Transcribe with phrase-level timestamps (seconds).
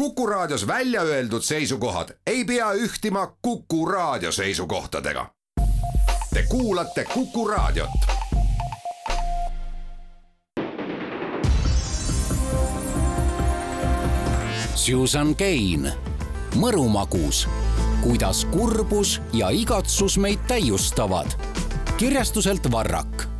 [0.00, 5.30] Kuku Raadios välja öeldud seisukohad ei pea ühtima Kuku Raadio seisukohtadega.
[6.34, 7.90] Te kuulate Kuku Raadiot.
[14.74, 15.92] Susan Cain,
[16.54, 17.48] mõrumagus,
[18.00, 21.26] kuidas kurbus ja igatsus meid täiustavad.
[21.96, 23.39] kirjastuselt Varrak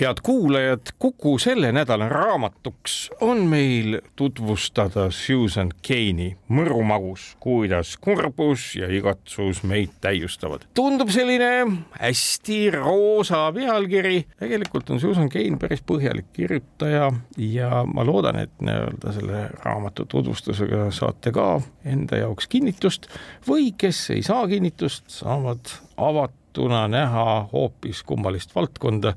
[0.00, 8.88] head kuulajad, Kuku selle nädala raamatuks on meil tutvustada Susan Caini Mõrumagus, kuidas kurbus ja
[8.88, 10.64] igatsus meid täiustavad.
[10.74, 11.66] tundub selline
[12.00, 19.12] hästi roosa pealkiri, tegelikult on Susan Cain päris põhjalik kirjutaja ja ma loodan, et nii-öelda
[19.12, 23.08] selle raamatu tutvustusega saate ka enda jaoks kinnitust
[23.48, 29.14] või kes ei saa kinnitust, saavad avatuna näha hoopis kummalist valdkonda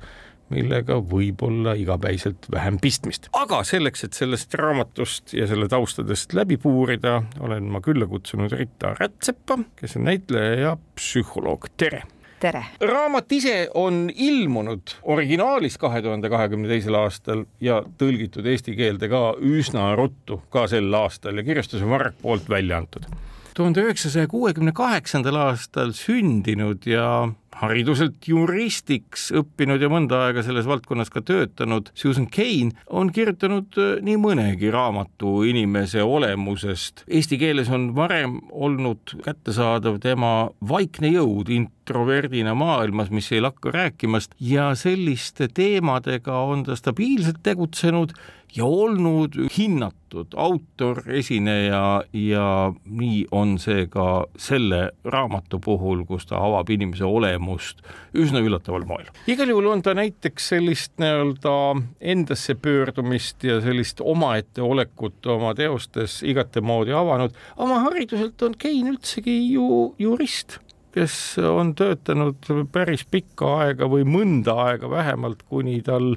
[0.54, 3.30] millega võib olla igapäiselt vähem pistmist.
[3.34, 8.96] aga selleks, et sellest raamatust ja selle taustadest läbi puurida, olen ma külla kutsunud Rita
[9.00, 12.04] Rätsepa, kes on näitleja ja psühholoog, tere!
[12.40, 12.64] tere!
[12.82, 19.24] raamat ise on ilmunud originaalis kahe tuhande kahekümne teisel aastal ja tõlgitud eesti keelde ka
[19.42, 23.08] üsna ruttu, ka sel aastal ja kirjastuse Varrak poolt välja antud.
[23.56, 31.12] tuhande üheksasaja kuuekümne kaheksandal aastal sündinud ja hariduselt juristiks õppinud ja mõnda aega selles valdkonnas
[31.14, 37.06] ka töötanud Susan Cain on kirjutanud äh, nii mõnegi raamatu inimese olemusest.
[37.08, 40.34] Eesti keeles on varem olnud kättesaadav tema
[40.68, 48.16] Vaikne jõud introverdina maailmas, mis ei lakka rääkimast ja selliste teemadega on ta stabiilselt tegutsenud
[48.56, 52.48] ja olnud hinnatud autor, esineja ja
[52.86, 57.84] nii on see ka selle raamatu puhul, kus ta avab inimese olemust
[58.16, 59.10] üsna üllataval moel.
[59.28, 61.56] igal juhul on ta näiteks sellist nii-öelda
[62.00, 67.36] endasse pöördumist ja sellist omaette olekut oma teostes igatemoodi avanud.
[67.58, 70.60] oma hariduselt on Kein üldsegi ju jurist
[70.96, 76.14] kes on töötanud päris pikka aega või mõnda aega vähemalt, kuni tal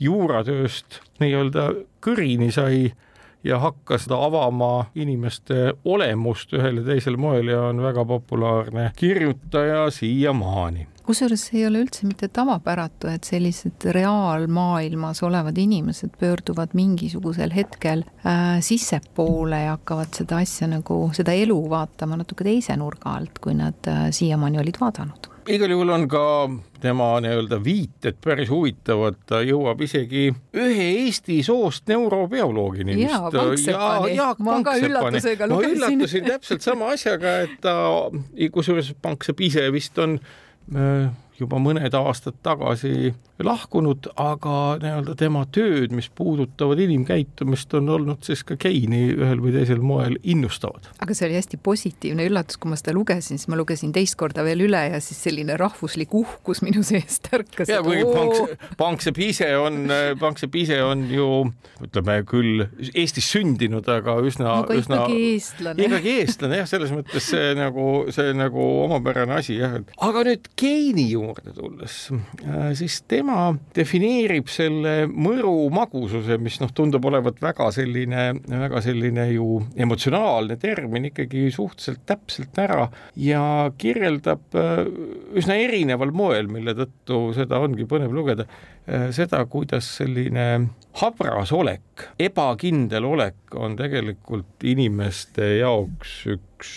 [0.00, 1.70] juuratööst nii-öelda
[2.04, 2.88] kõrini sai
[3.44, 9.90] ja hakkas ta avama inimeste olemust ühel ja teisel moel ja on väga populaarne kirjutaja
[9.94, 10.86] siiamaani.
[11.08, 18.04] Kusjuures see ei ole üldse mitte tavapäratu, et sellised reaalmaailmas olevad inimesed pöörduvad mingisugusel hetkel
[18.26, 23.56] äh, sissepoole ja hakkavad seda asja nagu, seda elu vaatama natuke teise nurga alt, kui
[23.56, 26.24] nad äh, siiamaani olid vaadanud igal juhul on ka
[26.82, 33.08] tema nii-öelda viited päris huvitavad, ta jõuab isegi ühe Eesti soost neurobioloogini vist.
[33.08, 35.78] jaa, Pankseppani, ma ka üllatusega lugesin.
[35.80, 37.74] ma üllatusin täpselt sama asjaga, et ta,
[38.52, 40.18] kusjuures Panksepp ise vist on
[40.74, 41.08] äh,
[41.38, 43.12] juba mõned aastad tagasi
[43.44, 49.52] lahkunud, aga nii-öelda tema tööd, mis puudutavad inimkäitumist, on olnud siis ka Keini ühel või
[49.54, 50.88] teisel moel innustavad.
[50.98, 54.42] aga see oli hästi positiivne üllatus, kui ma seda lugesin, siis ma lugesin teist korda
[54.46, 57.70] veel üle ja siis selline rahvuslik uhkus minu seest ärkas.
[57.70, 59.86] ja kuigi Panksepp, Panksepp ise on,
[60.18, 61.28] Panksepp ise on ju
[61.86, 65.86] ütleme küll Eestis sündinud, aga üsna, üsna ikkagi eestlane.
[65.86, 71.06] ikkagi eestlane jah, selles mõttes see nagu, see nagu omapärane asi jah, aga nüüd Keini
[71.12, 71.96] juurde juurde tulles,
[72.44, 79.28] äh, siis tema defineerib selle mõru magususe, mis noh, tundub olevat väga selline, väga selline
[79.34, 82.88] ju emotsionaalne termin ikkagi suhteliselt täpselt ära
[83.20, 83.42] ja
[83.78, 84.84] kirjeldab äh,
[85.38, 88.48] üsna erineval moel, mille tõttu seda ongi põnev lugeda,
[88.88, 90.48] äh, seda, kuidas selline
[90.98, 96.72] habras olek, ebakindel olek on tegelikult inimeste jaoks üks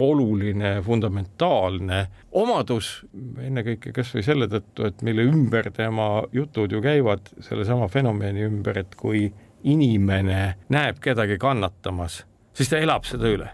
[0.00, 3.06] oluline, fundamentaalne omadus,
[3.42, 8.82] ennekõike kas või selle tõttu, et mille ümber tema jutud ju käivad, sellesama fenomeni ümber,
[8.82, 9.26] et kui
[9.66, 12.22] inimene näeb kedagi kannatamas,
[12.54, 13.52] siis ta elab seda üle.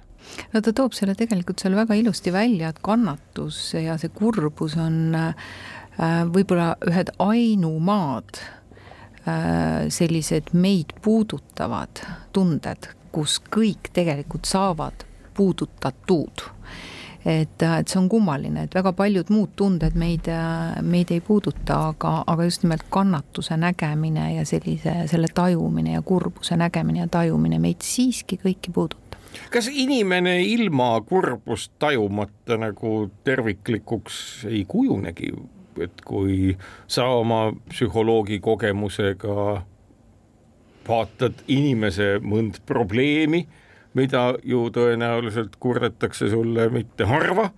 [0.52, 5.16] No ta toob selle tegelikult seal väga ilusti välja, et kannatus ja see kurbus on
[5.18, 5.54] äh,
[6.32, 16.44] võib-olla ühed ainumaad äh, sellised meid puudutavad tunded, kus kõik tegelikult saavad puudutatud.
[17.26, 20.26] et, et see on kummaline, et väga paljud muud tunded meid,
[20.82, 26.58] meid ei puuduta, aga, aga just nimelt kannatuse nägemine ja sellise, selle tajumine ja kurbuse
[26.58, 29.02] nägemine ja tajumine meid siiski kõiki puudutab
[29.52, 35.32] kas inimene ilma kurbust tajumata nagu terviklikuks ei kujunegi,
[35.80, 36.56] et kui
[36.86, 39.62] sa oma psühholoogi kogemusega
[40.88, 43.46] vaatad inimese mõnd probleemi
[43.98, 47.50] mida ju tõenäoliselt kurdetakse sulle mitte harva,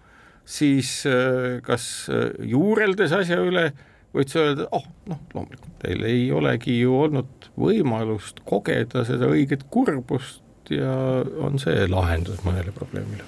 [0.44, 3.68] siis äh, kas äh, juureldes asja üle
[4.14, 9.66] võid sa öelda, oh noh, loomulikult teil ei olegi ju olnud võimalust kogeda seda õiget
[9.74, 10.92] kurbust, ja
[11.44, 13.26] on see lahendus mõnele probleemile.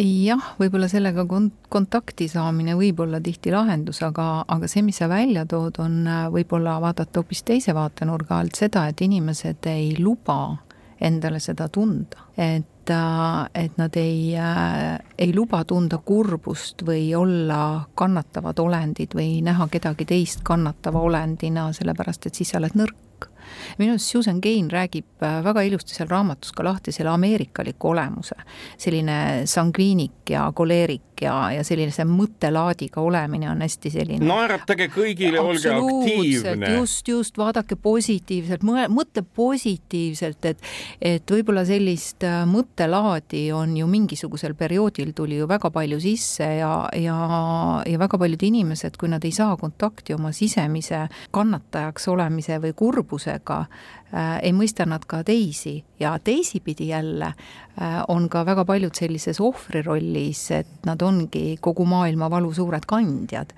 [0.00, 5.08] Jah, võib-olla sellega kon-, kontakti saamine võib olla tihti lahendus, aga, aga see, mis sa
[5.10, 10.56] välja tood, on äh, võib-olla vaadata hoopis teise vaatenurga alt seda, et inimesed ei luba
[11.02, 17.88] endale seda tunda, et, äh, et nad ei, äh, ei luba tunda kurbust või olla
[17.94, 23.31] kannatavad olendid või näha kedagi teist kannatava olendina, sellepärast et siis sa oled nõrk
[23.78, 28.36] minu arust Susan Cain räägib äh, väga ilusti seal raamatus ka lahti selle ameerikaliku olemuse.
[28.78, 34.26] selline sangviinik ja koleerik ja, ja sellise mõttelaadiga olemine on hästi selline.
[34.26, 36.72] naeratage kõigile, olge aktiivne.
[36.76, 44.56] just, just vaadake positiivselt, mõtle positiivselt, et, et võib-olla sellist äh, mõttelaadi on ju mingisugusel
[44.58, 47.16] perioodil tuli ju väga palju sisse ja, ja,
[47.86, 53.31] ja väga paljud inimesed, kui nad ei saa kontakti oma sisemise kannatajaks olemise või kurbusega,
[54.12, 59.38] Äh, ei mõista nad ka teisi ja teisipidi jälle äh, on ka väga paljud sellises
[59.40, 63.54] ohvrirollis, et nad ongi kogu maailma valu suured kandjad.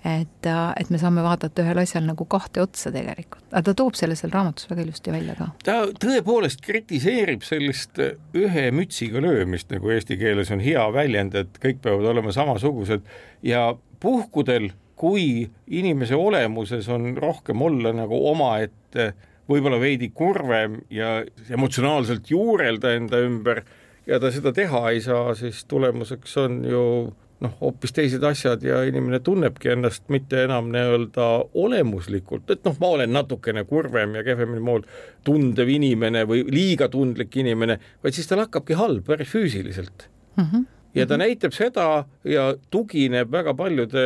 [0.00, 3.98] et, äh, et me saame vaadata ühel asjal nagu kahte otsa tegelikult, aga ta toob
[4.00, 5.50] selle seal raamatus väga ilusti välja ka.
[5.64, 11.84] ta tõepoolest kritiseerib sellist ühe mütsiga löömist, nagu eesti keeles on hea väljend, et kõik
[11.84, 13.04] peavad olema samasugused
[13.44, 14.70] ja puhkudel,
[15.00, 19.12] kui inimese olemuses on rohkem olla nagu omaette
[19.50, 21.20] võib-olla veidi kurvem ja
[21.50, 23.62] emotsionaalselt juurelda enda ümber
[24.06, 26.84] ja ta seda teha ei saa, siis tulemuseks on ju
[27.40, 31.28] noh, hoopis teised asjad ja inimene tunnebki ennast mitte enam nii-öelda
[31.62, 34.88] olemuslikult, et noh, ma olen natukene kurvem ja kehvemini mood
[35.24, 40.44] tundev inimene või liiga tundlik inimene, vaid siis tal hakkabki halb päris füüsiliselt mm.
[40.44, 41.24] -hmm ja ta mhm.
[41.24, 44.04] näitab seda ja tugineb väga paljude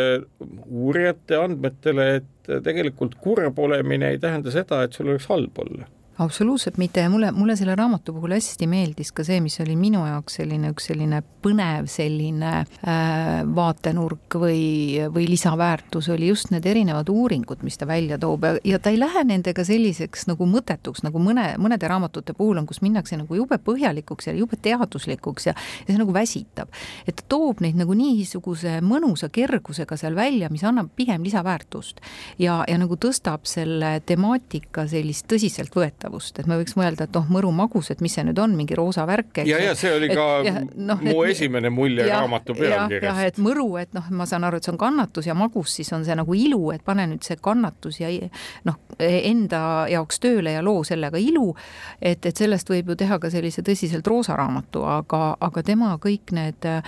[0.68, 5.88] uurijate andmetele, et tegelikult kurb olemine ei tähenda seda, et sul oleks halb olla
[6.18, 7.00] absoluutselt mitte.
[7.00, 10.70] Ja mulle, mulle selle raamatu puhul hästi meeldis ka see, mis oli minu jaoks selline
[10.74, 17.78] üks selline põnev selline äh, vaatenurk või, või lisaväärtus oli just need erinevad uuringud, mis
[17.80, 18.46] ta välja toob.
[18.46, 22.68] Ja, ja ta ei lähe nendega selliseks nagu mõttetuks, nagu mõne, mõnede raamatute puhul on,
[22.70, 26.70] kus minnakse nagu jube põhjalikuks ja jube teaduslikuks ja, ja see nagu väsitab.
[27.06, 32.00] et ta toob neid nagu niisuguse mõnusa kergusega seal välja, mis annab pigem lisaväärtust.
[32.38, 37.24] Ja, ja nagu tõstab selle temaatika sellist tõsiseltvõetavust nähtavust, et me võiks mõelda, et oh,
[37.34, 39.42] Mõru magus, et mis see nüüd on, mingi roosa värk.
[39.46, 43.04] ja, ja see oli ka et, ja, no, mu et, esimene mulje ja, raamatu pealkirjast.
[43.04, 45.90] jah, et Mõru, et noh, ma saan aru, et see on kannatus ja magus, siis
[45.96, 48.10] on see nagu ilu, et pane nüüd see kannatus ja
[48.68, 51.54] noh, enda jaoks tööle ja loo sellega ilu.
[52.00, 56.34] et, et sellest võib ju teha ka sellise tõsiselt roosa raamatu, aga, aga tema kõik
[56.36, 56.82] need äh,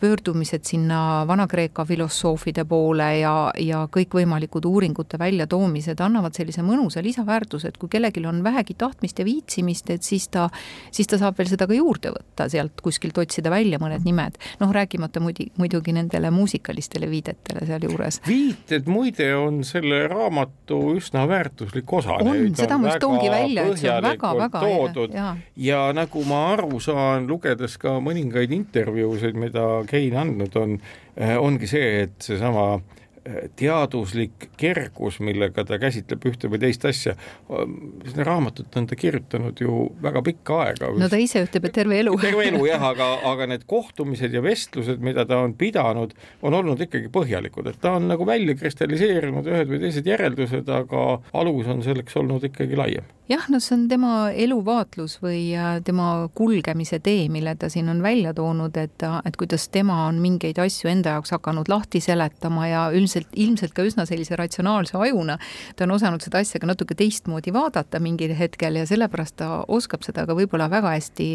[0.00, 7.78] pöördumised sinna Vana-Kreeka filosoofide poole ja, ja kõikvõimalikud uuringute väljatoomised annavad sellise mõnusa lisaväärtuse, et
[7.78, 10.48] kui kellelgi on vähegi tahtmist ja viitsimist, et siis ta,
[10.94, 14.38] siis ta saab veel seda ka juurde võtta, sealt kuskilt otsida välja mõned nimed.
[14.60, 18.20] noh, rääkimata muidu, muidugi nendele muusikalistele viidetele sealjuures.
[18.26, 22.18] viited muide on selle raamatu üsna väärtuslik osa.
[22.20, 26.44] on, seda ma just toongi välja, et see on väga-väga toodud ja, ja nagu ma
[26.54, 30.78] aru saan, lugedes ka mõningaid intervjuusid, mida Kein andnud on,
[31.16, 32.78] eh, ongi see, et seesama
[33.56, 37.14] teaduslik kergus, millega ta käsitleb ühte või teist asja.
[37.48, 40.92] seda raamatut on ta kirjutanud ju väga pikka aega.
[40.98, 42.16] no ta ise ütleb, et terve elu.
[42.22, 46.80] terve elu jah, aga, aga need kohtumised ja vestlused, mida ta on pidanud, on olnud
[46.86, 51.82] ikkagi põhjalikud, et ta on nagu välja kristalliseerinud ühed või teised järeldused, aga alus on
[51.86, 53.06] selleks olnud ikkagi laiem.
[53.28, 55.50] jah, no see on tema eluvaatlus või
[55.84, 60.58] tema kulgemise tee, mille ta siin on välja toonud, et, et kuidas tema on mingeid
[60.62, 65.38] asju enda jaoks hakanud lahti seletama ja üldiselt ilmselt, ilmselt ka üsna sellise ratsionaalse ajuna.
[65.76, 70.04] Ta on osanud seda asja ka natuke teistmoodi vaadata mingil hetkel ja sellepärast ta oskab
[70.06, 71.28] seda ka võib-olla väga hästi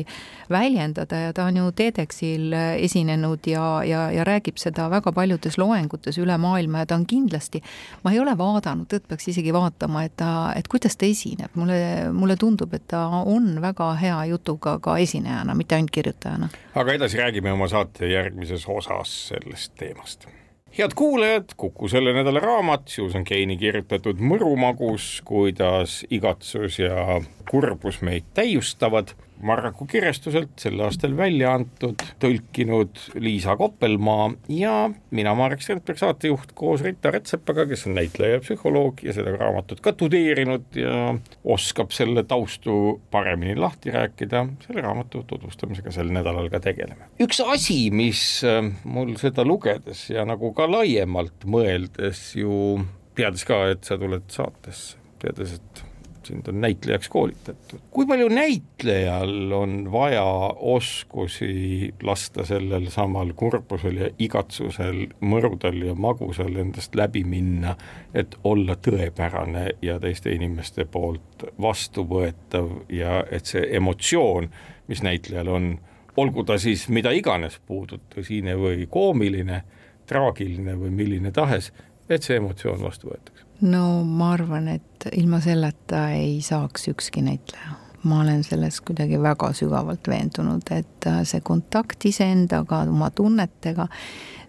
[0.52, 6.18] väljendada ja ta on ju TEDxil esinenud ja, ja, ja räägib seda väga paljudes loengutes
[6.22, 7.63] üle maailma ja ta on kindlasti,
[8.04, 11.80] ma ei ole vaadanud, tõtt peaks isegi vaatama, et ta, et kuidas ta esineb, mulle,
[12.13, 16.50] mulle tundub, et ta on väga hea jutuga ka esinejana, mitte ainult kirjutajana.
[16.75, 20.28] aga edasi räägime oma saate järgmises osas sellest teemast
[20.77, 28.25] head kuulajad, Kuku selle nädala raamat, Susan Caini kirjutatud Mõrumagus, kuidas igatsus ja kurbus meid
[28.34, 29.13] täiustavad
[29.44, 34.75] Marraku kirjastuselt sel aastal välja antud, tõlkinud Liisa Koppelmaa ja
[35.12, 39.84] mina, Marek Strandberg, saatejuht koos Rita Rätsepaga, kes on näitleja ja psühholoog ja seda raamatut
[39.84, 41.13] ka tudeerinud ja
[41.44, 47.10] oskab selle taustu paremini lahti rääkida, selle raamatu tutvustamisega sel nädalal ka tegeleme.
[47.24, 52.84] üks asi, mis äh, mul seda lugedes ja nagu ka laiemalt mõeldes ju,
[53.18, 55.84] teades ka, et sa tuled saatesse, teades, et
[56.27, 57.80] sind on näitlejaks koolitatud.
[57.92, 60.24] kui palju näitlejal on vaja
[60.56, 67.75] oskusi lasta sellel samal kurbusel ja igatsusel, mõrudel ja magusal endast läbi minna,
[68.13, 74.50] et olla tõepärane ja teiste inimeste poolt vastuvõetav ja et see emotsioon,
[74.88, 75.72] mis näitlejal on,
[76.18, 79.63] olgu ta siis mida iganes puudub, tõsine või koomiline,
[80.08, 81.72] traagiline või milline tahes,
[82.10, 87.79] et see emotsioon vastu võetakse no ma arvan, et ilma selleta ei saaks ükski näitleja.
[88.03, 93.88] ma olen selles kuidagi väga sügavalt veendunud, et äh, see kontakt iseendaga, oma tunnetega,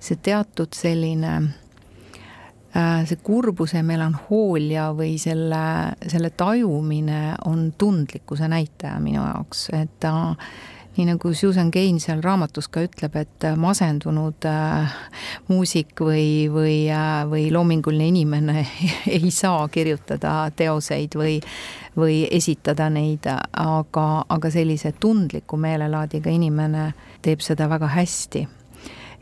[0.03, 1.35] see teatud selline
[2.75, 10.35] äh, see kurbuse melanhoolia või selle, selle tajumine on tundlikkuse näitaja minu jaoks, et ta
[10.97, 14.95] nii nagu Susan Cain seal raamatus ka ütleb, et masendunud äh,
[15.49, 18.67] muusik või, või äh,, või loominguline inimene
[19.19, 21.39] ei saa kirjutada teoseid või,
[21.97, 28.47] või esitada neid, aga, aga sellise tundliku meelelaadiga inimene teeb seda väga hästi.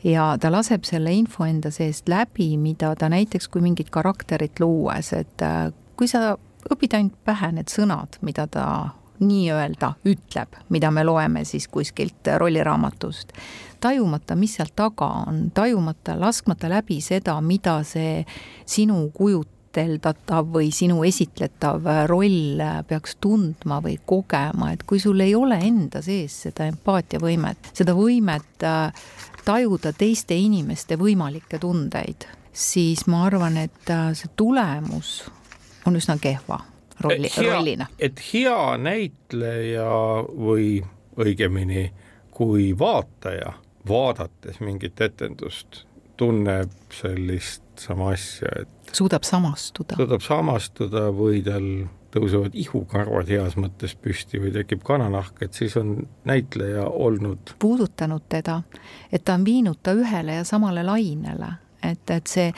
[0.04, 5.12] Ja ta laseb selle info enda seest läbi, mida ta näiteks, kui mingit karakterit luues,
[5.14, 6.34] et äh, kui sa
[6.70, 8.66] õpid ainult pähe need sõnad, mida ta
[9.22, 13.32] nii-öelda ütleb, mida me loeme siis kuskilt rolliraamatust,
[13.82, 18.22] tajumata, mis seal taga on, tajumata, laskmata läbi seda, mida see
[18.68, 25.58] sinu kujuteldatav või sinu esitletav roll peaks tundma või kogema, et kui sul ei ole
[25.66, 29.06] enda sees seda empaatiavõimet, seda võimet äh,
[29.44, 35.22] tajuda teiste inimeste võimalikke tundeid, siis ma arvan, et äh, see tulemus
[35.86, 36.62] on üsna kehva
[37.02, 37.87] rolli, rollina.
[37.99, 39.88] et hea näitleja
[40.49, 40.82] või
[41.21, 41.90] õigemini
[42.32, 43.52] kui vaataja,
[43.88, 45.85] vaadates mingit etendust,
[46.16, 49.97] tunneb sellist sama asja, et suudab samastuda.
[49.97, 51.68] suudab samastuda või tal
[52.12, 55.94] tõusevad ihukarvad heas mõttes püsti või tekib kananahk, et siis on
[56.28, 58.61] näitleja olnud puudutanud teda,
[59.12, 61.54] et ta on viinud ta ühele ja samale lainele
[61.92, 62.49] et, et see,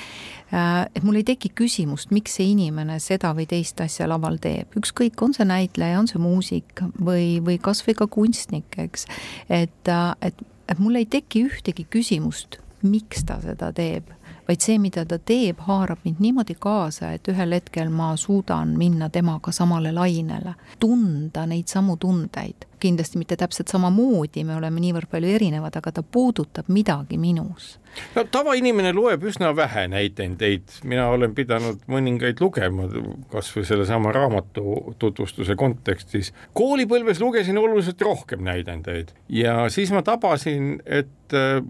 [0.54, 4.74] äh, et mul ei teki küsimust, miks see inimene seda või teist asja laval teeb,
[4.80, 9.08] ükskõik, on see näitleja, on see muusik või, või kasvõi ka kunstnik, eks.
[9.48, 14.12] et, äh, et, et mul ei teki ühtegi küsimust, miks ta seda teeb
[14.48, 19.08] vaid see, mida ta teeb, haarab mind niimoodi kaasa, et ühel hetkel ma suudan minna
[19.12, 22.68] temaga samale lainele, tunda neid samu tundeid.
[22.84, 27.78] Kindlasti mitte täpselt samamoodi, me oleme niivõrd palju erinevad, aga ta puudutab midagi minus.
[28.16, 32.88] no tavainimene loeb üsna vähe näitendeid, mina olen pidanud mõningaid lugema,
[33.32, 36.32] kasvõi sellesama raamatu tutvustuse kontekstis.
[36.52, 41.08] koolipõlves lugesin oluliselt rohkem näidendeid ja siis ma tabasin, et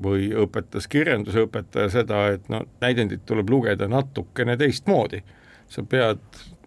[0.04, 5.22] või õpetas kirjandusõpetaja seda, et no näidendit tuleb lugeda natukene teistmoodi.
[5.68, 6.20] sa pead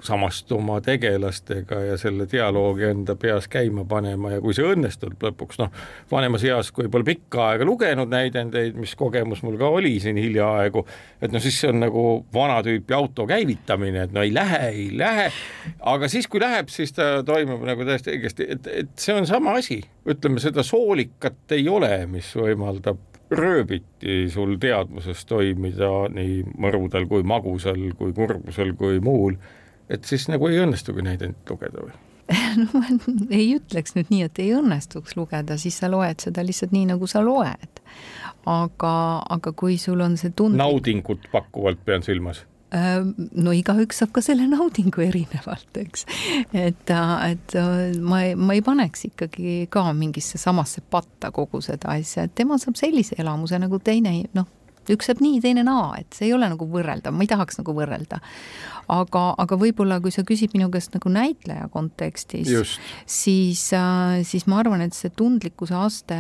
[0.04, 5.72] samastuma tegelastega ja selle dialoogi enda peas käima panema ja kui see õnnestub lõpuks, noh,
[6.12, 10.86] vanemas eas, kui pole pikka aega lugenud näidendeid, mis kogemus mul ka oli siin hiljaaegu,
[11.22, 14.88] et no siis see on nagu vana tüüpi auto käivitamine, et no ei lähe, ei
[14.98, 15.28] lähe,
[15.94, 19.58] aga siis, kui läheb, siis ta toimub nagu täiesti õigesti, et, et see on sama
[19.62, 23.02] asi, ütleme seda soolikat ei ole, mis võimaldab
[23.32, 29.36] rööbiti sul teadvuses toimida nii mõrudel kui magusal kui kurbusel kui muul,
[29.90, 31.96] et siis nagu ei õnnestugi neid ent lugeda või?
[32.60, 32.84] no ma
[33.32, 37.08] ei ütleks nüüd nii, et ei õnnestuks lugeda, siis sa loed seda lihtsalt nii, nagu
[37.08, 37.82] sa loed.
[38.48, 38.94] aga,
[39.38, 40.60] aga kui sul on see tund-.
[40.60, 46.04] naudingut pakkuvalt pean silmas no igaüks saab ka selle naudingu erinevalt, eks.
[46.52, 47.56] et, et
[48.04, 52.76] ma, ma ei paneks ikkagi ka mingisse samasse patta kogu seda asja, et tema saab
[52.80, 54.50] sellise elamuse nagu teine, noh,
[54.96, 57.76] üks saab nii, teine naa, et see ei ole nagu võrreldav, ma ei tahaks nagu
[57.78, 58.20] võrrelda.
[58.88, 64.62] aga, aga võib-olla kui sa küsid minu käest nagu näitleja kontekstis, siis, äh, siis ma
[64.62, 66.20] arvan, et see tundlikkuse aste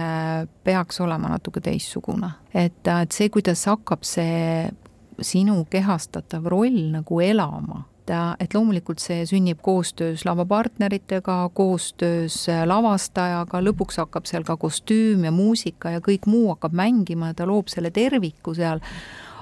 [0.67, 2.33] peaks olema natuke teistsugune.
[2.53, 4.67] et, et see, kuidas hakkab see
[5.21, 7.85] sinu kehastatav roll nagu elama
[8.39, 15.97] et loomulikult see sünnib koostöös lavapartneritega, koostöös lavastajaga, lõpuks hakkab seal ka kostüüm ja muusika
[15.97, 18.83] ja kõik muu hakkab mängima ja ta loob selle terviku seal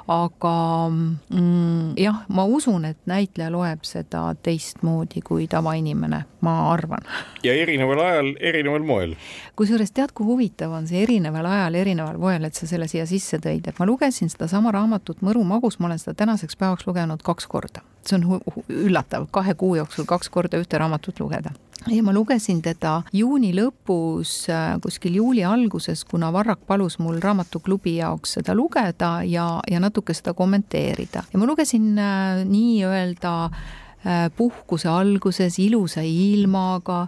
[0.05, 0.55] aga
[0.89, 7.05] mm, jah, ma usun, et näitleja loeb seda teistmoodi kui tavainimene, ma arvan.
[7.43, 9.15] ja erineval ajal, erineval moel.
[9.55, 13.39] Kusjuures tead, kui huvitav on see erineval ajal, erineval moel, et sa selle siia sisse
[13.43, 17.47] tõid, et ma lugesin sedasama raamatut Mõru magus, ma olen seda tänaseks päevaks lugenud kaks
[17.47, 17.81] korda.
[18.05, 21.55] see on üllatav, kahe kuu jooksul kaks korda ühte raamatut lugeda
[21.89, 27.97] ja ma lugesin teda juuni lõpus, äh, kuskil juuli alguses, kuna Varrak palus mul raamatuklubi
[27.97, 33.65] jaoks seda lugeda ja, ja natuke seda kommenteerida ja ma lugesin äh, nii-öelda äh,
[34.37, 37.05] puhkuse alguses ilusa ilmaga,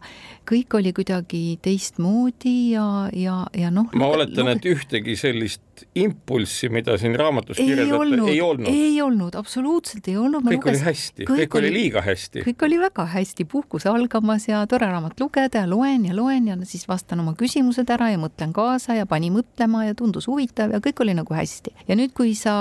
[0.50, 3.92] kõik oli kuidagi teistmoodi ja, ja, ja noh.
[3.94, 5.62] ma oletan, et ühtegi sellist
[5.96, 8.69] impulssi, mida siin raamatus kirjeldate, ei olnud?
[8.72, 10.46] ei olnud, absoluutselt ei olnud.
[10.48, 12.43] kõik luges, oli hästi, kõik oli liiga hästi.
[12.48, 16.57] kõik oli väga hästi, puhkus algamas ja tore raamat lugeda ja loen ja loen ja
[16.69, 20.81] siis vastan oma küsimused ära ja mõtlen kaasa ja pani mõtlema ja tundus huvitav ja
[20.84, 21.75] kõik oli nagu hästi.
[21.88, 22.55] ja nüüd, kui sa,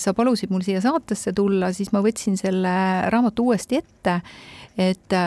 [0.00, 2.74] sa palusid mul siia saatesse tulla, siis ma võtsin selle
[3.12, 4.20] raamatu uuesti ette,
[4.80, 5.18] et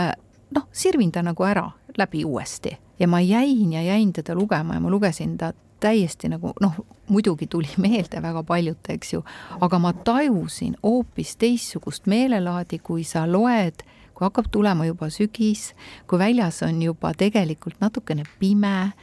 [0.53, 1.67] noh, sirvin ta nagu ära
[1.97, 5.53] läbi uuesti ja ma jäin ja jäin teda lugema ja ma lugesin ta
[5.83, 6.77] täiesti nagu noh,
[7.11, 9.23] muidugi tuli meelde väga paljut, eks ju,
[9.61, 15.71] aga ma tajusin hoopis teistsugust meelelaadi, kui sa loed, kui hakkab tulema juba sügis,
[16.07, 18.93] kui väljas on juba tegelikult natukene pime,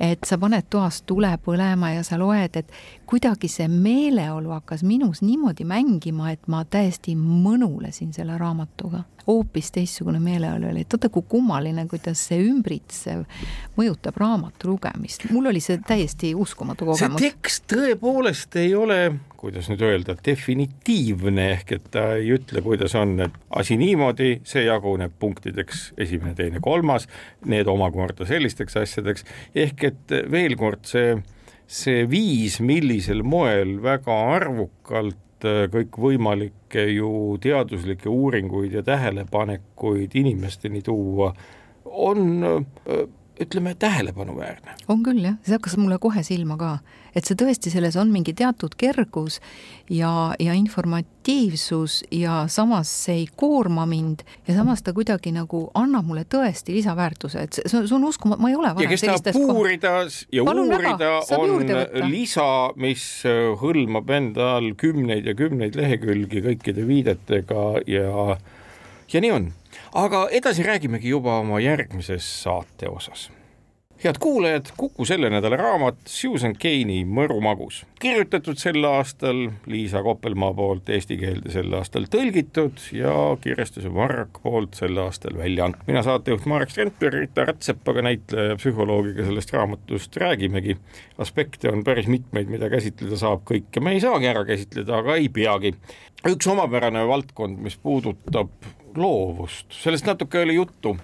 [0.00, 2.72] et sa paned toas tule põlema ja sa loed, et
[3.08, 9.04] kuidagi see meeleolu hakkas minus niimoodi mängima, et ma täiesti mõnulesin selle raamatuga.
[9.26, 13.24] hoopis teistsugune meeleolu oli, et vaata kui kummaline, kuidas see ümbritsev
[13.78, 15.30] mõjutab raamatu lugemist.
[15.30, 17.20] mul oli see täiesti uskumatu kogemus.
[17.20, 19.00] see tekst tõepoolest ei ole,
[19.46, 24.66] kuidas nüüd öelda, definitiivne, ehk et ta ei ütle, kuidas on, et asi niimoodi, see
[24.66, 27.06] jaguneb punktideks esimene, teine, kolmas,
[27.46, 31.14] need omakorda sellisteks asjadeks, ehk et veel kord see
[31.66, 37.10] see viis, millisel moel väga arvukalt äh, kõikvõimalikke ju
[37.42, 41.32] teaduslikke uuringuid ja tähelepanekuid inimesteni tuua,
[41.84, 43.02] on äh,
[43.42, 44.78] ütleme, tähelepanuväärne.
[44.88, 46.78] on küll jah, see hakkas mulle kohe silma ka,
[47.16, 49.40] et see tõesti, selles on mingi teatud kergus
[49.90, 56.06] ja, ja informatiivsus ja samas see ei koorma mind ja samas ta kuidagi nagu annab
[56.08, 59.94] mulle tõesti lisaväärtuse, et see, see on uskumatu, ma ei ole ja kes tahab puurida
[60.34, 63.06] ja Palun uurida, on lisa, mis
[63.62, 68.36] hõlmab enda all kümneid ja kümneid lehekülgi kõikide viidetega ja,
[69.12, 69.54] ja nii on
[69.96, 73.30] aga edasi räägimegi juba oma järgmises saate osas.
[74.06, 80.52] Head kuulajad, Kuku selle nädala raamat Susan Cane'i Mõru magus, kirjutatud sel aastal Liisa Koppelmaa
[80.54, 85.82] poolt eesti keelde sel aastal tõlgitud ja kirjastuse Varrak poolt sel aastal välja antud.
[85.90, 90.78] mina saatejuht Marek Strandberg, Rita Rätsep, aga näitleja ja psühholoogiga sellest raamatust räägimegi.
[91.18, 95.28] aspekte on päris mitmeid, mida käsitleda saab, kõike me ei saagi ära käsitleda, aga ei
[95.28, 95.74] peagi.
[96.26, 98.54] üks omapärane valdkond, mis puudutab
[99.00, 100.96] loovust, sellest natuke oli juttu.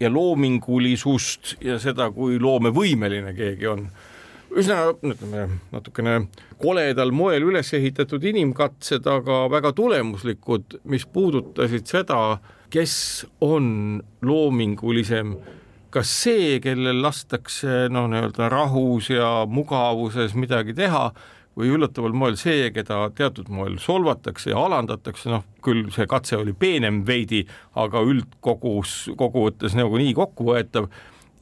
[0.00, 3.86] Ja loomingulisust ja seda, kui loomevõimeline keegi on.
[4.54, 6.28] üsna ütleme natukene
[6.62, 12.38] koledal moel üles ehitatud inimkatsed, aga väga tulemuslikud, mis puudutasid seda,
[12.70, 15.34] kes on loomingulisem.
[15.94, 21.12] Kas see, kellel lastakse noh, nii-öelda rahus ja mugavuses midagi teha
[21.58, 26.52] või üllataval moel see, keda teatud moel solvatakse ja alandatakse, noh küll see katse oli
[26.52, 27.44] peenem veidi,
[27.80, 30.90] aga üldkogus, kokkuvõttes nagu nii kokkuvõetav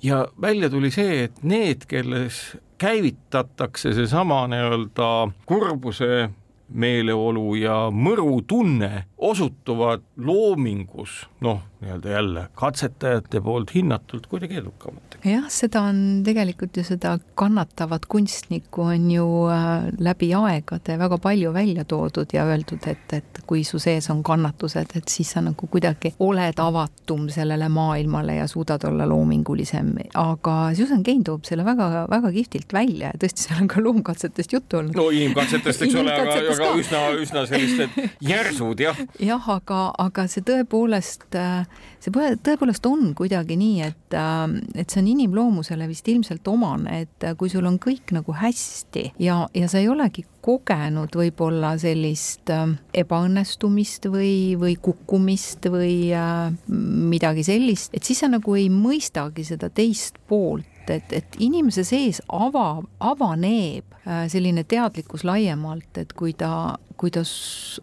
[0.03, 2.42] ja välja tuli see, et need, kelles
[2.83, 5.09] käivitatakse seesama nii-öelda
[5.46, 6.29] kurbuse
[6.72, 15.12] meeleolu ja mõru tunne osutuvad loomingus noh, nii-öelda jälle katsetajate poolt hinnatult kuidagi edukamateks.
[15.24, 21.52] Jah, seda on tegelikult ju seda kannatavat kunstnikku on ju äh, läbi aegade väga palju
[21.54, 25.68] välja toodud ja öeldud, et, et kui su sees on kannatused, et siis sa nagu
[25.70, 32.06] kuidagi oled avatum sellele maailmale ja suudad olla loomingulisem, aga Susan Cain toob selle väga,
[32.11, 34.96] väga kihvtilt välja ja tõesti, seal on ka loomkatsetest juttu olnud.
[34.98, 37.98] no inimkatsetest, eks ole, aga, aga üsna, üsna sellised
[38.32, 38.98] järsud jah.
[39.22, 41.28] Jah, aga, aga see tõepoolest,
[42.02, 44.18] see tõepoolest on kuidagi nii, et,
[44.74, 49.42] et see on inimloomusele vist ilmselt omane, et kui sul on kõik nagu hästi ja,
[49.55, 56.11] ja sa ei olegi kogenud võib-olla sellist ebaõnnestumist või, või kukkumist või
[57.12, 62.20] midagi sellist, et siis sa nagu ei mõistagi seda teist poolt et, et inimese sees
[62.33, 63.96] ava, avaneb
[64.31, 67.22] selline teadlikkus laiemalt, et kui ta, kui ta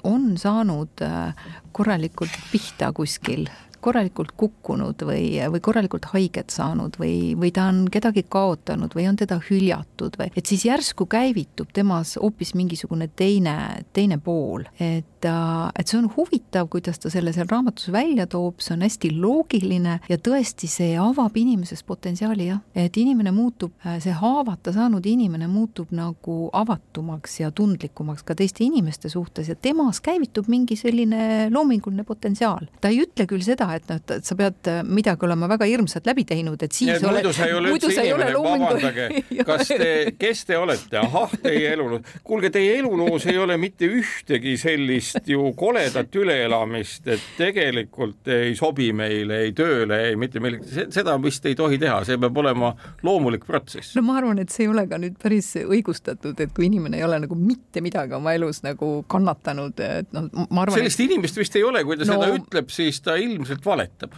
[0.07, 3.47] on saanud äh, korralikult pihta kuskil
[3.81, 9.19] korralikult kukkunud või, või korralikult haiget saanud või, või ta on kedagi kaotanud või on
[9.19, 14.67] teda hüljatud või, et siis järsku käivitub temas hoopis mingisugune teine, teine pool.
[14.79, 18.85] et, äh, et see on huvitav, kuidas ta selle seal raamatus välja toob, see on
[18.85, 24.73] hästi loogiline ja tõesti, see avab inimeses potentsiaali jah, et inimene muutub, äh, see haavata
[24.75, 30.77] saanud inimene muutub nagu avatumaks ja tundlikumaks ka teiste inimeste suhtes ja temas käivitub mingi
[30.79, 32.69] selline loominguline potentsiaal.
[32.81, 36.07] ta ei ütle küll seda, et noh, et sa pead äh, midagi olema väga hirmsat
[36.09, 39.09] läbi teinud, et siis ole, muidu sa ei ole üldse inimene, vabandage,
[39.49, 44.55] kas te, kes te olete, ahah, teie eluloos, kuulge, teie eluloos ei ole mitte ühtegi
[44.59, 50.85] sellist sellist ju koledat üleelamist, et tegelikult ei sobi meile ei tööle, ei mitte millegi,
[50.93, 52.71] seda vist ei tohi teha, see peab olema
[53.05, 53.95] loomulik protsess.
[53.97, 57.05] no ma arvan, et see ei ole ka nüüd päris õigustatud, et kui inimene ei
[57.07, 60.77] ole nagu mitte midagi oma elus nagu kannatanud, et noh, ma arvan.
[60.79, 61.05] sellist et...
[61.09, 64.17] inimest vist ei ole, kui ta no, seda ütleb, siis ta ilmselt valetab.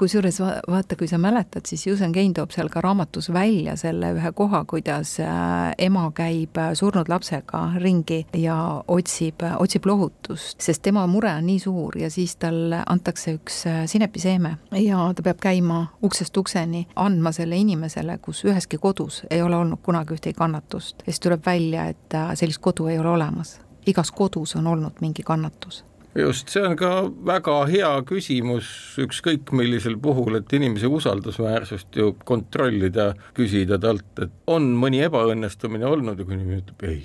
[0.00, 4.32] kusjuures vaata, kui sa mäletad, siis Susan Cain toob seal ka raamatus välja selle ühe
[4.36, 8.56] koha, kuidas äh, ema käib surnud lapsega ringi ja
[8.92, 9.86] otsib, otsib
[10.28, 15.12] lohutust, sest tema mure on nii suur ja siis talle antakse üks äh, sinepiseeme ja
[15.14, 20.14] ta peab käima uksest ukseni, andma selle inimesele, kus üheski kodus ei ole olnud kunagi
[20.14, 21.02] ühtegi kannatust.
[21.06, 23.60] ja siis tuleb välja, et äh, sellist kodu ei ole olemas.
[23.86, 25.84] igas kodus on olnud mingi kannatus
[26.16, 26.90] just, see on ka
[27.26, 34.72] väga hea küsimus ükskõik millisel puhul, et inimese usaldusväärsust ju kontrollida, küsida talt, et on
[34.74, 37.04] mõni ebaõnnestumine olnud ja kui inimene ütleb ei,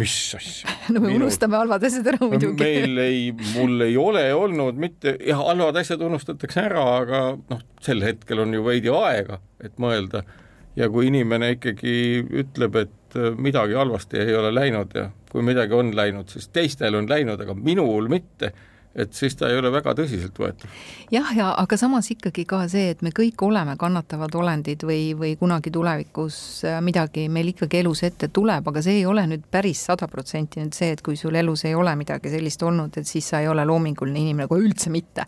[0.00, 1.24] mis asja no me Minu...
[1.24, 2.64] unustame halvad asjad ära muidugi.
[2.64, 8.02] meil ei, mul ei ole olnud mitte, jah, halvad asjad unustatakse ära, aga noh, sel
[8.06, 10.24] hetkel on ju veidi aega, et mõelda
[10.78, 11.96] ja kui inimene ikkagi
[12.42, 16.98] ütleb, et äh, midagi halvasti ei ole läinud ja kui midagi on läinud, siis teistel
[16.98, 18.52] on läinud, aga minul mitte
[18.94, 20.70] et siis ta ei ole väga tõsiseltvõetav.
[21.10, 25.34] jah, ja aga samas ikkagi ka see, et me kõik oleme kannatavad olendid või, või
[25.40, 26.36] kunagi tulevikus
[26.68, 30.62] äh, midagi meil ikkagi elus ette tuleb, aga see ei ole nüüd päris sada protsenti
[30.62, 33.50] nüüd see, et kui sul elus ei ole midagi sellist olnud, et siis sa ei
[33.50, 35.26] ole loominguline inimene, kohe üldse mitte.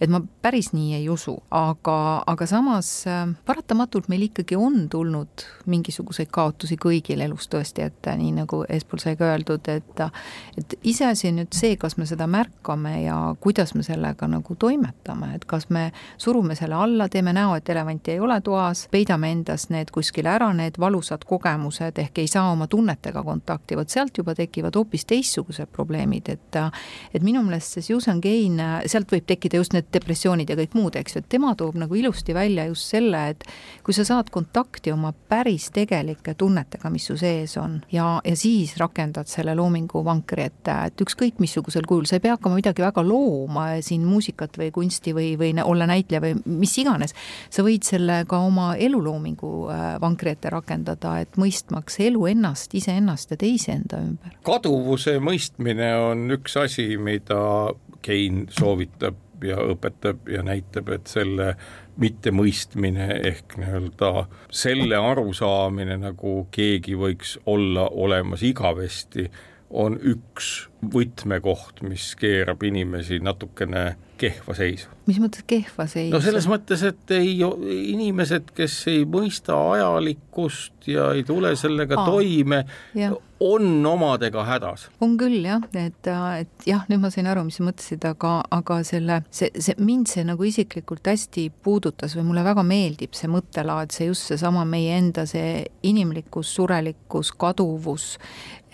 [0.00, 5.46] et ma päris nii ei usu, aga, aga samas äh, paratamatult meil ikkagi on tulnud
[5.72, 10.04] mingisuguseid kaotusi kõigil elus tõesti ette, nii nagu eespool sai ka öeldud, et
[10.56, 15.32] et iseasi on nüüd see, kas me seda märkame ja kuidas me sellega nagu toimetame,
[15.36, 19.68] et kas me surume selle alla, teeme näo, et elevanti ei ole toas, peidame endas
[19.70, 24.34] need kuskile ära, need valusad kogemused ehk ei saa oma tunnetega kontakti, vot sealt juba
[24.36, 26.60] tekivad hoopis teistsugused probleemid, et
[27.14, 30.96] et minu meelest see Susan Cain, sealt võib tekkida just need depressioonid ja kõik muud,
[30.98, 33.44] eks ju, et tema toob nagu ilusti välja just selle, et
[33.86, 38.76] kui sa saad kontakti oma päris tegelike tunnetega, mis su sees on ja, ja siis
[38.80, 42.95] rakendad selle loomingu vankri ette, et ükskõik missugusel kujul, sa ei pea hakkama midagi väga
[42.96, 47.14] väga looma siin muusikat või kunsti või, või olla näitleja või mis iganes,
[47.50, 53.30] sa võid selle ka oma eluloomingu äh, vankri ette rakendada, et mõistmaks elu ennast, iseennast
[53.30, 54.36] ja teisi enda ümber.
[54.46, 57.74] kaduvuse mõistmine on üks asi, mida
[58.06, 61.56] Kein soovitab ja õpetab ja näitab, et selle
[61.98, 69.26] mittemõistmine ehk nii-öelda selle arusaamine, nagu keegi võiks olla olemas igavesti
[69.70, 74.88] on üks võtmekoht, mis keerab inimesi natukene kehva seisu.
[75.06, 76.12] mis mõttes kehva seisu?
[76.14, 77.34] no selles mõttes, et ei,
[77.92, 82.62] inimesed, kes ei mõista ajalikkust ja ei tule sellega Aa, toime,
[83.40, 84.88] on omadega hädas.
[85.00, 86.08] on küll jah, et,
[86.40, 90.08] et jah, nüüd ma sain aru, mis sa mõtlesid, aga, aga selle, see, see mind
[90.10, 94.96] see nagu isiklikult hästi puudutas või mulle väga meeldib see mõttelaad, see just seesama meie
[94.96, 98.14] enda see inimlikkus, surelikkus, kaduvus,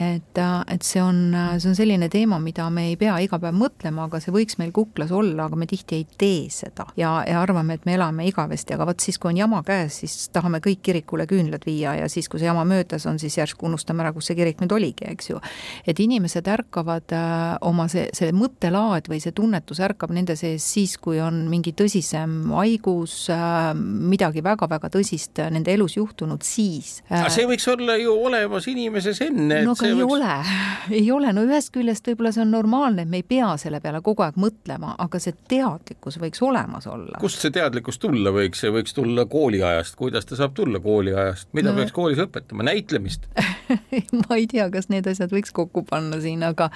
[0.03, 0.39] et,
[0.71, 4.21] et see on, see on selline teema, mida me ei pea iga päev mõtlema, aga
[4.23, 6.87] see võiks meil kuklas olla, aga me tihti ei tee seda.
[6.97, 10.29] ja, ja arvame, et me elame igavesti, aga vot siis, kui on jama käes, siis
[10.35, 14.05] tahame kõik kirikule küünlad viia ja siis, kui see jama möödas on, siis järsku unustame
[14.05, 15.41] ära, kus see kirik nüüd oligi, eks ju.
[15.87, 20.97] et inimesed ärkavad äh, oma see, see mõttelaad või see tunnetus ärkab nende sees siis,
[21.01, 27.27] kui on mingi tõsisem haigus äh,, midagi väga-väga tõsist nende elus juhtunud, siis äh,.
[27.33, 29.63] see võiks olla ju olemas inimeses enne.
[29.67, 30.17] no aga ei võiks...
[30.17, 30.35] ole,
[31.01, 34.03] ei ole, no ühest küljest võib-olla see on normaalne, et me ei pea selle peale
[34.05, 37.21] kogu aeg mõtlema, aga see teadlikkus võiks olemas olla.
[37.23, 41.73] kust see teadlikkus tulla võiks, see võiks tulla kooliajast, kuidas ta saab tulla kooliajast, mida
[41.73, 41.81] no.
[41.81, 43.29] peaks koolis õpetama, näitlemist
[44.23, 46.71] ma ei tea, kas need asjad võiks kokku panna siin, aga,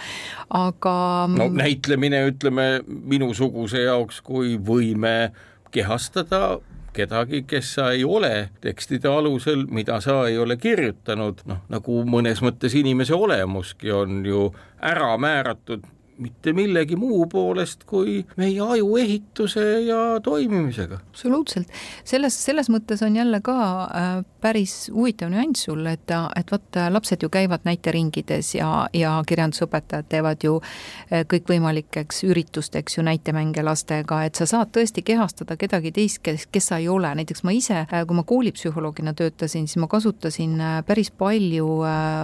[0.55, 0.95] aga.
[1.33, 5.33] no näitlemine, ütleme minusuguse jaoks, kui võime
[5.75, 6.59] kehastada
[6.97, 12.41] kedagi, kes sa ei ole tekstide alusel, mida sa ei ole kirjutanud, noh nagu mõnes
[12.45, 14.49] mõttes inimese olemuski on ju
[14.81, 15.85] ära määratud
[16.19, 20.99] mitte millegi muu poolest kui meie aju ehituse ja toimimisega.
[21.11, 21.69] absoluutselt,
[22.05, 27.23] selles, selles mõttes on jälle ka äh, päris huvitav nüanss sul, et, et vot lapsed
[27.23, 34.41] ju käivad näiteringides ja, ja kirjandusõpetajad teevad ju äh, kõikvõimalikeks üritusteks ju näitemänge lastega, et
[34.41, 38.07] sa saad tõesti kehastada kedagi teist, kes, kes sa ei ole, näiteks ma ise, äh,
[38.09, 41.69] kui ma koolipsühholoogina töötasin, siis ma kasutasin päris palju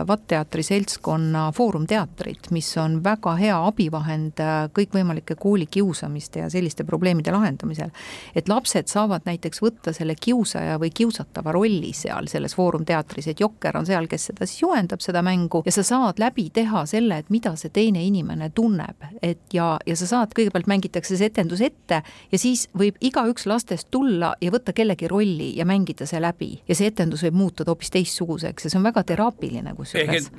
[0.09, 6.85] VAT-teatri seltskonna Foorum teatrit, mis on väga hea abi abivahend äh, kõikvõimalike koolikiusamiste ja selliste
[6.85, 7.91] probleemide lahendamisel.
[8.35, 13.41] et lapsed saavad näiteks võtta selle kiusaja või kiusatava rolli seal selles Foorum teatris, et
[13.41, 17.19] Jokker on seal, kes seda siis juhendab, seda mängu ja sa saad läbi teha selle,
[17.19, 21.61] et mida see teine inimene tunneb, et ja, ja sa saad, kõigepealt mängitakse see etendus
[21.61, 26.55] ette ja siis võib igaüks lastest tulla ja võtta kellegi rolli ja mängida see läbi.
[26.69, 30.31] Ja see etendus võib muutuda hoopis teistsuguseks ja see on väga teraapiline kusjuures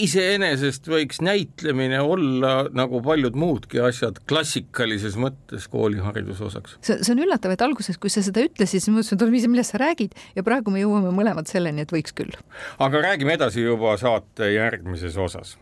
[0.00, 6.78] iseenesest võiks näitlemine olla nagu paljud muudki asjad klassikalises mõttes koolihariduse osaks.
[6.80, 9.50] see, see on üllatav, et alguses, kui sa seda ütlesid, siis ma mõtlesin, et oota,
[9.52, 12.32] millest sa räägid ja praegu me jõuame mõlemad selleni, et võiks küll.
[12.78, 15.56] aga räägime edasi juba saate järgmises osas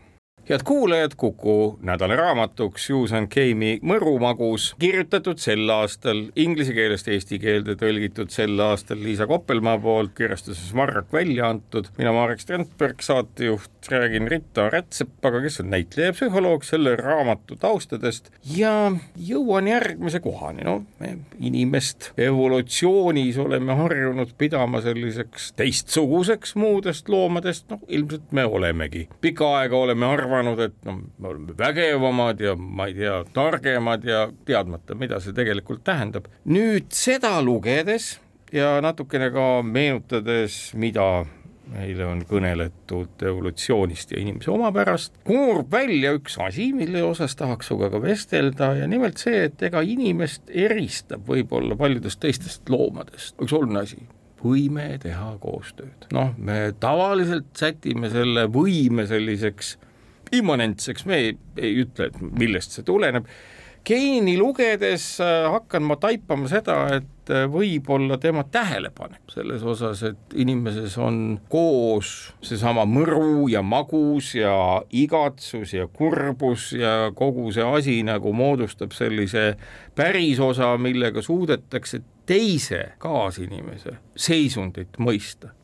[0.49, 8.31] head kuulajad, Kuku nädalaraamatuks Susan Keimi Mõrumagus kirjutatud sel aastal inglise keelest eesti keelde tõlgitud
[8.33, 11.87] sel aastal Liisa Koppelmaa poolt kirjastuses Marrak välja antud.
[11.97, 18.31] mina, Marek Strandberg, saatejuht, räägin Rita Rätsepaga, kes on näitleja ja psühholoog, selle raamatu taustadest
[18.57, 27.69] ja jõuan järgmise kohani, no me inimest evolutsioonis oleme harjunud pidama selliseks teistsuguseks muudest loomadest,
[27.69, 29.07] noh ilmselt me olemegi.
[29.21, 34.07] pikka aega oleme arvanud, arvanud, et noh, me oleme vägevamad ja ma ei tea, targemad
[34.07, 36.31] ja teadmata, mida see tegelikult tähendab.
[36.45, 38.15] nüüd seda lugedes
[38.55, 41.25] ja natukene ka meenutades, mida
[41.71, 47.91] meile on kõneletud evolutsioonist ja inimese omapärast, koorub välja üks asi, mille osas tahaks sinuga
[47.93, 53.85] ka vestelda ja nimelt see, et ega inimest eristab võib-olla paljudest teistest loomadest, üks oluline
[53.85, 54.01] asi,
[54.43, 56.09] võime teha koostööd.
[56.15, 59.77] noh, me tavaliselt sätime selle võime selliseks
[60.35, 63.27] immanentseks, me ei, ei ütle, et millest see tuleneb.
[63.81, 70.35] geeni lugedes äh, hakkan ma taipama seda, et äh, võib-olla tema tähelepanek selles osas, et
[70.37, 72.11] inimeses on koos
[72.45, 74.53] seesama mõru ja magus ja
[74.91, 79.55] igatsus ja kurbus ja kogu see asi nagu moodustab sellise
[79.97, 85.55] pärisosa, millega suudetakse teise kaasinimese seisundit mõista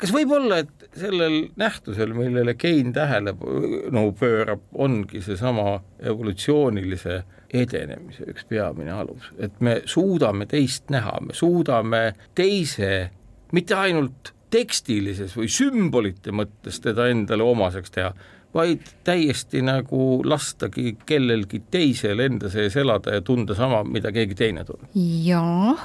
[0.00, 7.22] kas võib olla, et sellel nähtusel, millele Kein tähelepanu no, pöörab, ongi seesama evolutsioonilise
[7.54, 13.10] edenemise üks peamine alus, et me suudame teist näha, me suudame teise
[13.52, 18.12] mitte ainult tekstilises või sümbolite mõttes teda endale omaseks teha,
[18.56, 24.64] vaid täiesti nagu lastagi kellelgi teisel enda sees elada ja tunda sama, mida keegi teine
[24.64, 24.90] tunneb.
[25.26, 25.76] jaa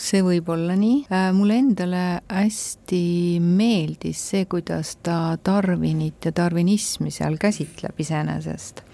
[0.00, 1.02] see võib olla nii.
[1.12, 3.02] Äh, mulle endale hästi
[3.44, 8.84] meeldis see, kuidas ta Darwinit ja darwinismi seal käsitleb iseenesest.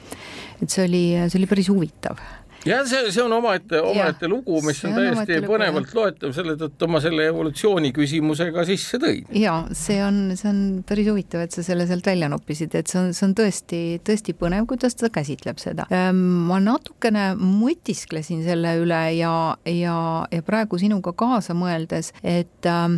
[0.62, 2.20] et see oli, see oli päris huvitav
[2.66, 6.88] jah, see, see on omaette, omaette lugu, mis on, on täiesti põnevalt loetav, selle tõttu
[6.90, 9.26] ma selle evolutsiooni küsimuse ka sisse tõin.
[9.37, 13.00] ja see on, see on päris huvitav, et sa selle sealt välja noppisid, et see
[13.00, 15.88] on, see on tõesti, tõesti põnev, kuidas ta käsitleb seda.
[15.94, 19.35] Ehm, ma natukene mõtisklesin selle üle ja,
[19.70, 19.98] ja,
[20.33, 22.88] ja praegu sinuga kaasa mõeldes, et äh,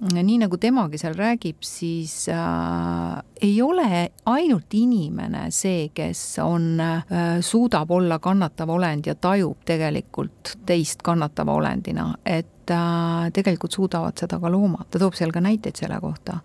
[0.00, 7.04] nii nagu temagi seal räägib, siis äh, ei ole ainult inimene see, kes on äh,,
[7.40, 14.40] suudab olla kannatav olend ja tajub tegelikult teist kannatava olendina, et äh, tegelikult suudavad seda
[14.40, 16.38] ka loomad, ta toob seal ka näiteid selle kohta.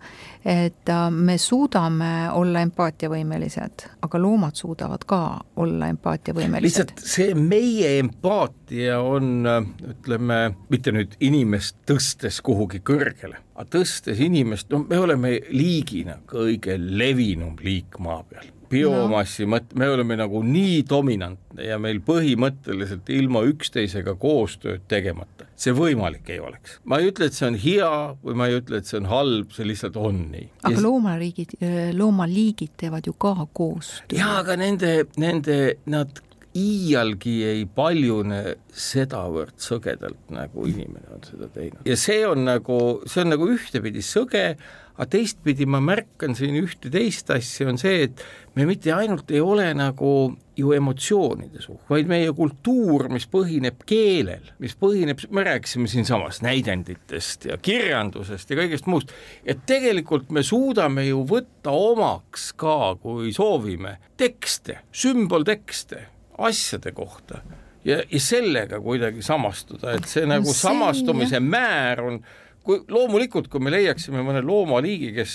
[0.44, 5.22] et äh, me suudame olla empaatiavõimelised, aga loomad suudavad ka
[5.56, 6.64] olla empaatiavõimelised.
[6.64, 9.44] lihtsalt see meie empaatia on,
[9.90, 16.76] ütleme, mitte nüüd inimest tõstes kuhugi kõrgele, aga tõstes inimest, no me oleme liigina kõige
[16.76, 19.54] levinum liik maa peal biomassi no.
[19.56, 26.28] mõt-, me oleme nagu nii dominantne ja meil põhimõtteliselt ilma üksteisega koostööd tegemata see võimalik
[26.32, 26.78] ei oleks.
[26.84, 27.90] ma ei ütle, et see on hea
[28.22, 30.48] või ma ei ütle, et see on halb, see lihtsalt on nii.
[30.62, 31.56] aga ja loomariigid,
[31.96, 34.16] loomaliigid teevad ju ka koostööd.
[34.18, 36.20] jaa, aga nende, nende, nad
[36.56, 38.40] iialgi ei paljune
[38.76, 41.84] sedavõrd sõgedalt, nagu inimene on seda teinud.
[41.88, 44.48] ja see on nagu, see on nagu ühtepidi sõge,
[44.96, 48.22] aga teistpidi ma märkan siin ühte teist asja, on see, et
[48.56, 50.10] me mitte ainult ei ole nagu
[50.56, 57.50] ju emotsioonide suht, vaid meie kultuur, mis põhineb keelel, mis põhineb, me rääkisime siinsamas näidenditest
[57.50, 59.12] ja kirjandusest ja kõigest muust,
[59.44, 66.06] et tegelikult me suudame ju võtta omaks ka, kui soovime, tekste, sümboltekste
[66.38, 67.42] asjade kohta
[67.86, 71.46] ja, ja sellega kuidagi samastuda, et see nagu see, samastumise jah.
[71.46, 72.20] määr on
[72.66, 75.34] kui loomulikult, kui me leiaksime mõne loomaliigi, kes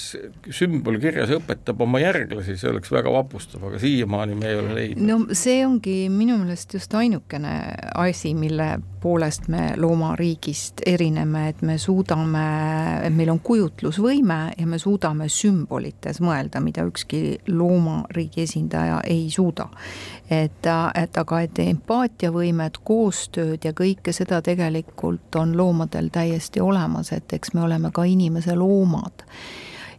[0.51, 5.05] sümbolkirjas õpetab oma järglasi, see oleks väga vapustav, aga siiamaani me ei ole leidnud.
[5.07, 7.53] no see ongi minu meelest just ainukene
[7.95, 12.43] asi, mille poolest me loomariigist erineme, et me suudame,
[13.05, 19.69] et meil on kujutlusvõime ja me suudame sümbolites mõelda, mida ükski loomariigi esindaja ei suuda.
[20.29, 27.33] et, et aga, et empaatiavõimet, koostööd ja kõike seda tegelikult on loomadel täiesti olemas, et
[27.33, 29.25] eks me oleme ka inimese loomad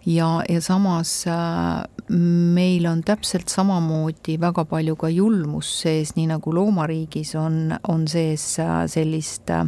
[0.06, 1.82] ja, ja samas äh,
[2.14, 8.58] meil on täpselt samamoodi väga palju ka julmust sees, nii nagu loomariigis on, on sees
[8.62, 9.64] äh, sellist äh,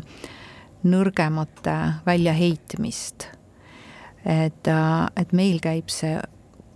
[0.85, 3.31] nõrgemate väljaheitmist.
[4.25, 4.68] et,
[5.16, 6.18] et meil käib see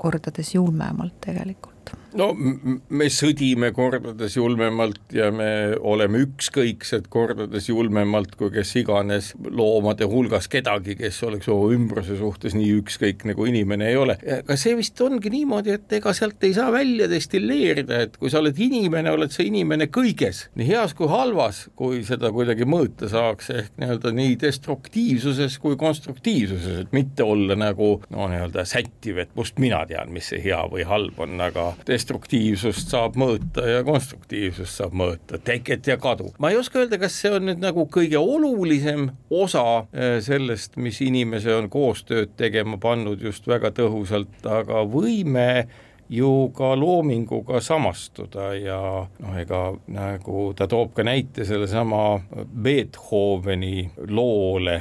[0.00, 8.52] kordades julmemalt tegelikult no me sõdime kordades julmemalt ja me oleme ükskõiksed kordades julmemalt kui
[8.54, 13.98] kes iganes loomade hulgas kedagi, kes oleks oma ümbruse suhtes nii ükskõik nagu inimene ei
[14.00, 14.18] ole.
[14.38, 18.40] aga see vist ongi niimoodi, et ega sealt ei saa välja destilleerida, et kui sa
[18.42, 23.50] oled inimene, oled sa inimene kõiges, nii heas kui halvas, kui seda kuidagi mõõta saaks,
[23.54, 29.60] ehk nii-öelda nii destruktiivsuses kui konstruktiivsuses, et mitte olla nagu no nii-öelda sättiv, et kust
[29.62, 34.94] mina tean, mis see hea või halb on, aga destruktiivsust saab mõõta ja konstruktiivsust saab
[34.98, 36.30] mõõta, teket ja kadu.
[36.38, 41.00] ma ei oska öelda, kas see on nüüd nagu kõige olulisem osa äh, sellest, mis
[41.04, 45.66] inimese on koostööd tegema pannud just väga tõhusalt, aga võime
[46.08, 48.78] ju ka loominguga samastuda ja
[49.20, 54.80] noh, ega nagu ta toob ka näite sellesama Beethoveni loole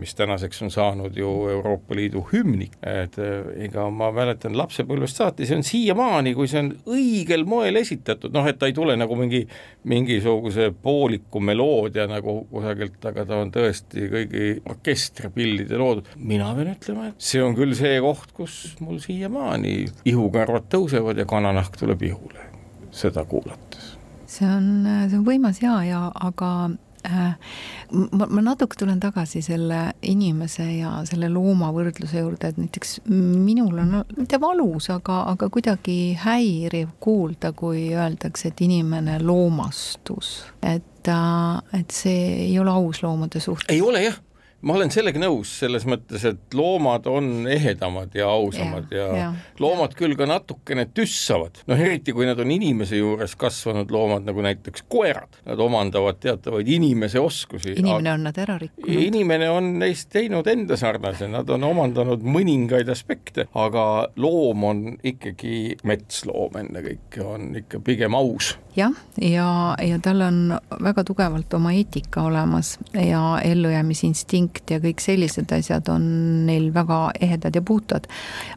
[0.00, 5.46] mis tänaseks on saanud ju Euroopa Liidu hümnik, et eh, ega ma mäletan lapsepõlvest saati,
[5.46, 9.18] see on siiamaani, kui see on õigel moel esitatud, noh et ta ei tule nagu
[9.18, 9.44] mingi
[9.86, 16.10] mingisuguse pooliku meloodia nagu kusagilt, aga ta on tõesti kõigi orkestripillide loodud.
[16.16, 21.28] mina pean ütlema, et see on küll see koht, kus mul siiamaani ihukarvad tõusevad ja
[21.30, 22.50] kananahk tuleb ihule,
[22.90, 23.94] seda kuulates.
[24.26, 29.80] See on, see on võimas ja, ja aga Äh, ma, ma natuke tulen tagasi selle
[30.02, 36.16] inimese ja selle looma võrdluse juurde, et näiteks minul on mitte valus, aga, aga kuidagi
[36.22, 40.44] häiriv kuulda, kui öeldakse, et inimene loomastus.
[40.62, 43.70] et, äh, et see ei ole aus loomade suhtes.
[43.70, 44.20] ei ole jah
[44.66, 49.62] ma olen sellega nõus, selles mõttes, et loomad on ehedamad ja ausamad ja, ja, ja
[49.62, 49.98] loomad ja.
[50.00, 54.86] küll ka natukene tüssavad, noh eriti kui nad on inimese juures kasvanud loomad, nagu näiteks
[54.90, 57.76] koerad, nad omandavad teatavaid inimese oskusi.
[57.78, 59.02] inimene on nad ära rikkunud.
[59.06, 63.86] inimene on neist teinud enda sarnase, nad on omandanud mõningaid aspekte, aga
[64.18, 70.40] loom on ikkagi metsloom ennekõike, on ikka pigem aus jah, ja, ja, ja tal on
[70.82, 76.06] väga tugevalt oma eetika olemas ja ellujäämisinstinkt ja kõik sellised asjad on
[76.46, 78.06] neil väga ehedad ja puhtad.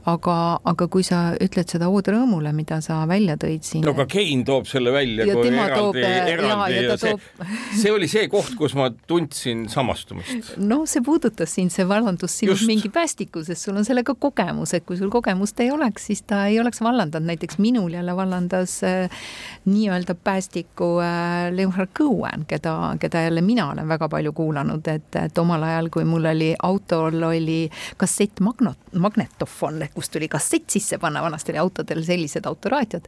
[0.06, 3.84] aga, aga kui sa ütled seda Ood Rõõmule, mida sa välja tõid siin.
[3.86, 7.48] no aga Kein toob selle välja ja kui eraldi, toob, eraldi ja, ja see, toob...
[7.82, 10.56] see oli see koht, kus ma tundsin samastumist.
[10.58, 14.86] noh, see puudutas sind, see vallandus sinust mingi päästiku, sest sul on sellega kogemus, et
[14.88, 19.22] kui sul kogemust ei oleks, siis ta ei oleks vallandanud, näiteks minul jälle vallandas äh,
[19.70, 25.38] nii-öelda päästiku äh, Leonard Cohen, keda, keda jälle mina olen väga palju kuulanud, et, et
[25.38, 31.54] omal ajal, kui mul oli autol oli kassettmagnot, magnetofon, kust tuli kassett sisse panna, vanasti
[31.54, 33.08] oli autodel sellised autoraadiod,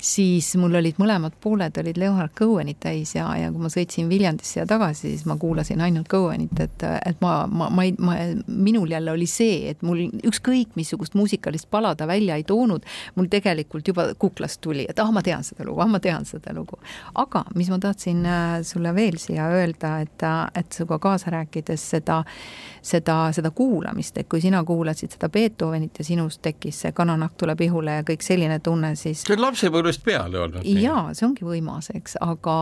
[0.00, 4.60] siis mul olid mõlemad pooled olid Leonard Cohenit täis ja, ja kui ma sõitsin Viljandisse
[4.60, 8.90] ja tagasi, siis ma kuulasin ainult Cohenit, et, et ma, ma, ma ei, ma, minul
[8.92, 13.88] jälle oli see, et mul ükskõik missugust muusikalist pala ta välja ei toonud, mul tegelikult
[13.88, 16.78] juba kuklast tuli, et ah, ma tean seda lugu, ah, ma tean seda lugu.
[17.18, 21.88] aga mis ma tahtsin äh, sulle veel siia öelda, et, äh, et sinuga kaasa rääkides
[21.94, 22.11] seda,
[22.82, 27.60] seda, seda kuulamist, et kui sina kuulasid seda Beethovenit ja sinus tekkis see kananahk tuleb
[27.68, 29.22] ihule ja kõik selline tunne, siis.
[29.26, 30.66] see on lapsepõlvest peale olnud.
[30.66, 32.58] jaa, see ongi võimas, eks, aga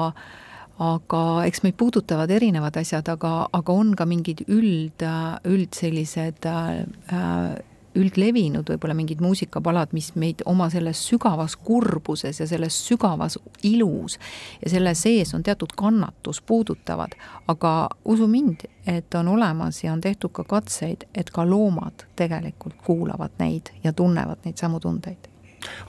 [0.81, 5.05] aga eks meid puudutavad erinevad asjad, aga, aga on ka mingid üld,
[5.45, 7.51] üld sellised äh,
[7.99, 14.19] üldlevinud võib-olla mingid muusikapalad, mis meid oma selles sügavas kurbuses ja selles sügavas ilus
[14.63, 17.17] ja selle sees on teatud kannatus, puudutavad.
[17.49, 22.77] aga usu mind, et on olemas ja on tehtud ka katseid, et ka loomad tegelikult
[22.85, 25.29] kuulavad neid ja tunnevad neid samu tundeid.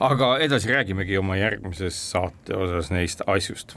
[0.00, 3.76] aga edasi räägimegi oma järgmises saate osas neist asjust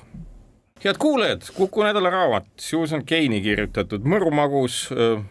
[0.85, 4.83] head kuulajad, Kuku nädala raamat, Susan Cain'i kirjutatud Mõru magus,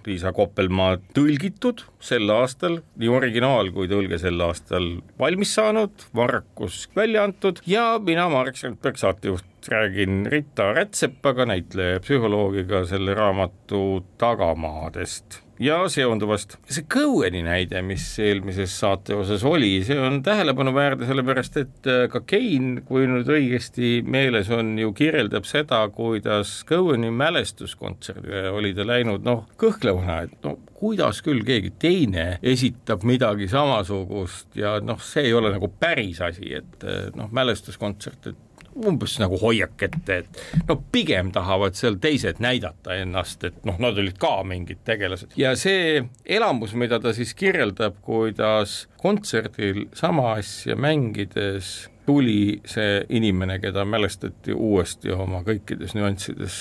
[0.06, 4.88] Liisa Koppelmaa tõlgitud sel aastal, nii originaal kui tõlge sel aastal
[5.20, 7.62] valmis saanud, Varrakus välja antud.
[7.70, 15.78] Ja mina, Marek Sandberg, saatejuht, räägin Rita Rätsepaga, näitleja ja psühholoogiga selle raamatu tagamaadest ja
[15.88, 16.56] seonduvast.
[16.68, 22.22] see Cohen'i näide, mis eelmises saate osas oli, see on tähelepanuväärne, sellepärast et äh, ka
[22.26, 29.26] Kein, kui nüüd õigesti meeles on, ju kirjeldab seda, kuidas Cohen'i mälestuskontserdile oli ta läinud
[29.26, 35.36] noh, kõhklevana, et no kuidas küll keegi teine esitab midagi samasugust ja noh, see ei
[35.36, 38.42] ole nagu päris asi, et äh, noh, mälestuskontsert, et
[38.74, 43.98] umbes nagu hoiak ette, et no pigem tahavad seal teised näidata ennast, et noh, nad
[44.00, 45.34] olid ka mingid tegelased.
[45.38, 53.58] Ja see elamus, mida ta siis kirjeldab, kuidas kontserdil sama asja mängides tuli see inimene,
[53.62, 56.58] keda mälestati uuesti oma kõikides nüanssides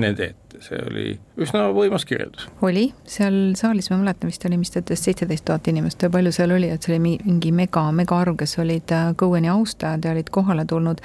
[0.00, 1.04] nende ette, see oli
[1.40, 2.48] üsna võimas kirjeldus.
[2.66, 6.34] oli, seal saalis ma mäletan, vist oli, mis ta ütles, seitseteist tuhat inimest või palju
[6.34, 10.14] seal oli, et see oli mingi mega, mega arv, kes olid äh, Cohen'i austajad ja
[10.14, 11.02] olid kohale tulnud.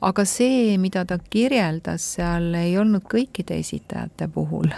[0.00, 4.70] aga see, mida ta kirjeldas seal, ei olnud kõikide esitajate puhul,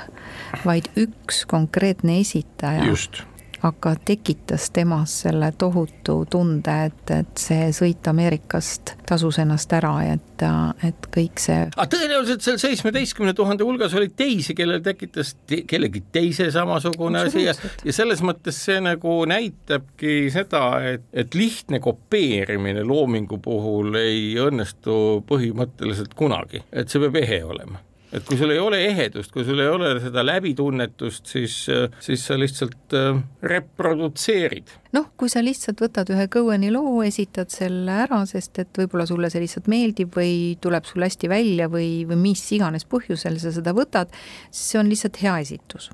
[0.65, 2.87] vaid üks konkreetne esitaja.
[2.89, 3.25] just
[3.63, 10.45] aga tekitas temas selle tohutu tunde, et, et see sõit Ameerikast tasus ennast ära et,
[10.87, 11.67] et kõik see.
[11.69, 17.45] aga tõenäoliselt seal seitsmeteistkümne tuhande hulgas oli teisi, kellel tekitas te, kellegi teise samasugune asi
[17.45, 17.55] ja,
[17.85, 24.97] ja selles mõttes see nagu näitabki seda, et, et lihtne kopeerimine loomingu puhul ei õnnestu
[25.29, 29.61] põhimõtteliselt kunagi, et see peab ehe olema et kui sul ei ole ehedust, kui sul
[29.63, 31.57] ei ole seda läbitunnetust, siis,
[32.03, 33.21] siis sa lihtsalt äh,
[33.53, 34.75] reprodutseerid.
[34.97, 39.31] noh, kui sa lihtsalt võtad ühe Cohen'i loo, esitad selle ära, sest et võib-olla sulle
[39.31, 43.75] see lihtsalt meeldib või tuleb sul hästi välja või, või mis iganes põhjusel sa seda
[43.77, 44.13] võtad,
[44.51, 45.91] siis see on lihtsalt hea esitus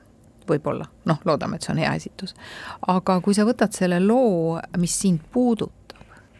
[0.46, 2.34] võib-olla, noh, loodame, et see on hea esitus.
[2.92, 5.85] aga kui sa võtad selle loo, mis sind puudutab,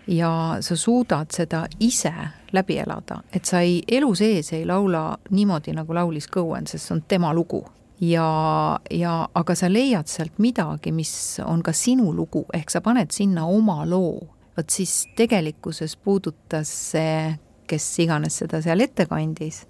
[0.07, 2.13] ja sa suudad seda ise
[2.53, 6.95] läbi elada, et sa ei, elu sees ei laula niimoodi, nagu laulis Cohen, sest see
[6.95, 7.65] on tema lugu.
[8.01, 13.11] ja, ja aga sa leiad sealt midagi, mis on ka sinu lugu, ehk sa paned
[13.11, 14.29] sinna oma loo.
[14.57, 17.35] vot siis tegelikkuses puudutas see,
[17.67, 19.67] kes iganes seda seal ette kandis,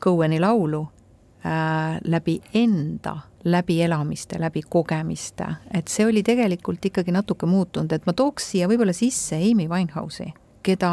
[0.00, 0.86] Cohen'i laulu
[1.44, 8.12] äh, läbi enda läbielamiste, läbi kogemiste, et see oli tegelikult ikkagi natuke muutunud, et ma
[8.16, 10.32] tooks siia võib-olla sisse Amy Winehouse'i,
[10.66, 10.90] keda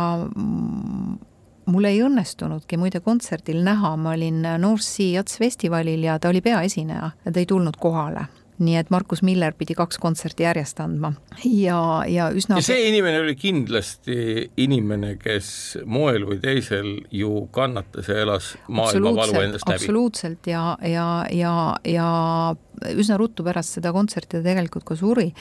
[1.67, 6.41] mul ei õnnestunudki muide kontserdil näha, ma olin North Sea Jazz Festivalil ja ta oli
[6.41, 8.27] peaesineja ja ta ei tulnud kohale
[8.59, 11.13] nii et Markus Miller pidi kaks kontserti järjest andma
[11.45, 11.79] ja,
[12.09, 14.17] ja üsna ja see inimene oli kindlasti
[14.63, 15.49] inimene, kes
[15.85, 19.83] moel või teisel ju kannatas ja elas maailmavalu endast läbi.
[19.83, 21.53] absoluutselt ja, ja, ja,
[21.85, 22.11] ja
[22.97, 25.31] üsna ruttu pärast seda kontserti ta tegelikult ka suri.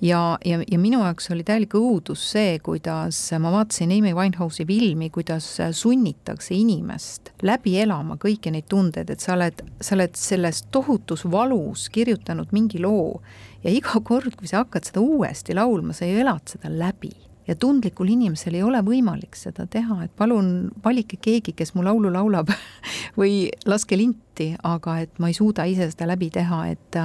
[0.00, 5.08] ja, ja, ja minu jaoks oli täielik õudus see, kuidas ma vaatasin Amy Winehouse'i filmi,
[5.10, 11.24] kuidas sunnitakse inimest läbi elama kõiki neid tundeid, et sa oled, sa oled selles tohutus
[11.30, 13.20] valus kirjutanud mingi loo.
[13.64, 17.12] Ja iga kord, kui sa hakkad seda uuesti laulma, sa elad seda läbi.
[17.46, 22.10] Ja tundlikul inimesel ei ole võimalik seda teha, et palun valige keegi, kes mu laulu
[22.10, 22.50] laulab
[23.20, 26.98] või laske linti, aga et ma ei suuda ise seda läbi teha, et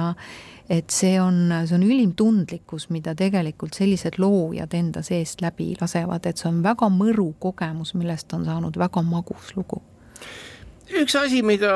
[0.72, 6.26] et see on, see on ülim tundlikkus, mida tegelikult sellised loojad enda seest läbi lasevad,
[6.26, 9.82] et see on väga mõru kogemus, millest on saanud väga magus lugu
[11.00, 11.72] üks asi, mida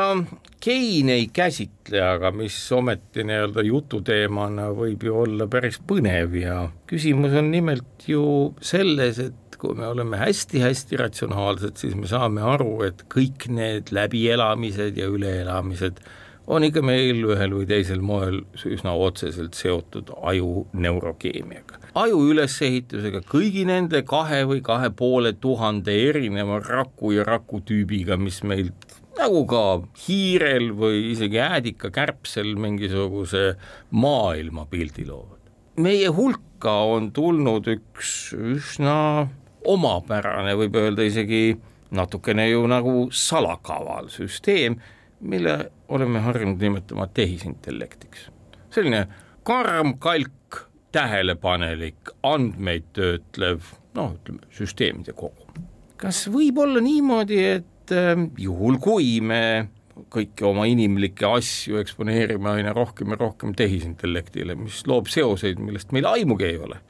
[0.67, 6.57] Kein ei käsitle, aga mis ometi nii-öelda jututeemana võib ju olla päris põnev ja
[6.91, 8.25] küsimus on nimelt ju
[8.65, 14.99] selles, et kui me oleme hästi-hästi ratsionaalsed, siis me saame aru, et kõik need läbielamised
[14.99, 16.01] ja üleelamised
[16.47, 21.83] on ikka meil ühel või teisel moel üsna otseselt seotud aju neurokeemiaga.
[21.95, 28.71] aju ülesehitusega, kõigi nende kahe või kahe poole tuhande erineva raku ja rakutüübiga, mis meil
[29.19, 29.63] nagu ka
[30.07, 33.57] hiirel või isegi äädikakärbsel mingisuguse
[33.91, 35.41] maailmapildi loovad.
[35.77, 39.29] meie hulka on tulnud üks üsna
[39.67, 41.57] omapärane, võib öelda isegi
[41.91, 44.79] natukene ju nagu salakaval süsteem,
[45.21, 48.31] mille oleme harjunud nimetama tehisintellektiks.
[48.71, 49.07] selline
[49.43, 55.65] karm kalk, tähelepanelik, andmeid töötlev, noh, ütleme süsteemide kogum.
[55.97, 59.69] kas võib olla niimoodi, et et ähm, juhul, kui me
[60.13, 66.09] kõiki oma inimlikke asju eksponeerime aina rohkem ja rohkem tehisintellektile, mis loob seoseid, millest meil
[66.11, 66.81] aimugi ei ole,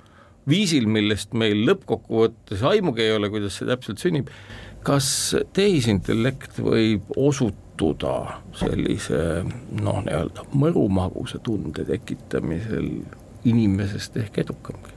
[0.49, 4.33] viisil, millest meil lõppkokkuvõttes aimugi ei ole, kuidas see täpselt sünnib,
[4.87, 5.09] kas
[5.55, 8.17] tehisintellekt võib osutuda
[8.59, 12.91] sellise noh, nii-öelda mõrumagusa tunde tekitamisel
[13.47, 14.96] inimesest ehk edukamgi?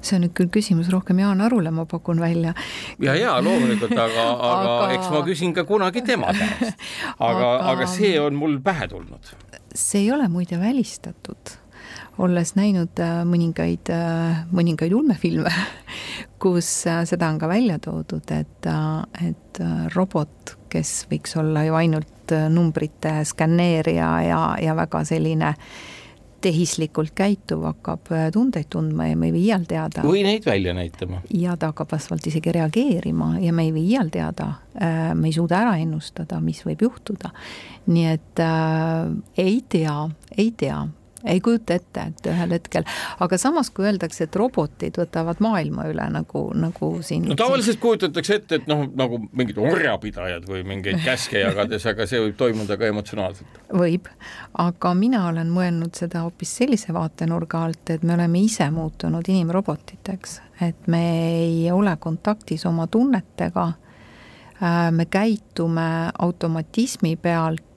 [0.00, 2.54] See on nüüd küll küsimus rohkem Jaan Arule, ma pakun välja.
[3.02, 6.86] ja, ja loomulikult, aga, aga, aga eks ma küsin ka kunagi tema käest.
[7.30, 9.34] aga, aga see on mul pähe tulnud
[9.74, 11.58] see ei ole muide välistatud
[12.18, 15.50] olles näinud äh, mõningaid, äh, mõningaid ulmefilme,
[16.42, 18.68] kus äh, seda on ka välja toodud, et,
[19.24, 19.62] et
[19.94, 25.50] robot, kes võiks olla ju ainult numbrite skänneerija ja, ja väga selline
[26.44, 30.04] tehislikult käituv, hakkab tundeid tundma ja me ei või iial teada.
[30.06, 31.22] või neid välja näitama.
[31.32, 34.50] ja ta hakkab vastavalt isegi reageerima ja me ei või iial teada,
[35.14, 37.32] me ei suuda ära ennustada, mis võib juhtuda.
[37.86, 39.96] nii et äh, ei tea,
[40.36, 40.84] ei tea
[41.24, 42.86] ei kujuta ette, et ühel hetkel,
[43.24, 47.26] aga samas, kui öeldakse, et robotid võtavad maailma üle nagu, nagu siin.
[47.30, 52.22] no tavaliselt kujutatakse ette, et noh, nagu mingid orjapidajad või mingeid käske jagades, aga see
[52.26, 53.60] võib toimuda ka emotsionaalselt.
[53.72, 54.08] võib,
[54.66, 60.40] aga mina olen mõelnud seda hoopis sellise vaatenurga alt, et me oleme ise muutunud inimrobotiteks,
[60.64, 61.04] et me
[61.38, 67.73] ei ole kontaktis oma tunnetega äh, me käitume automatismi pealt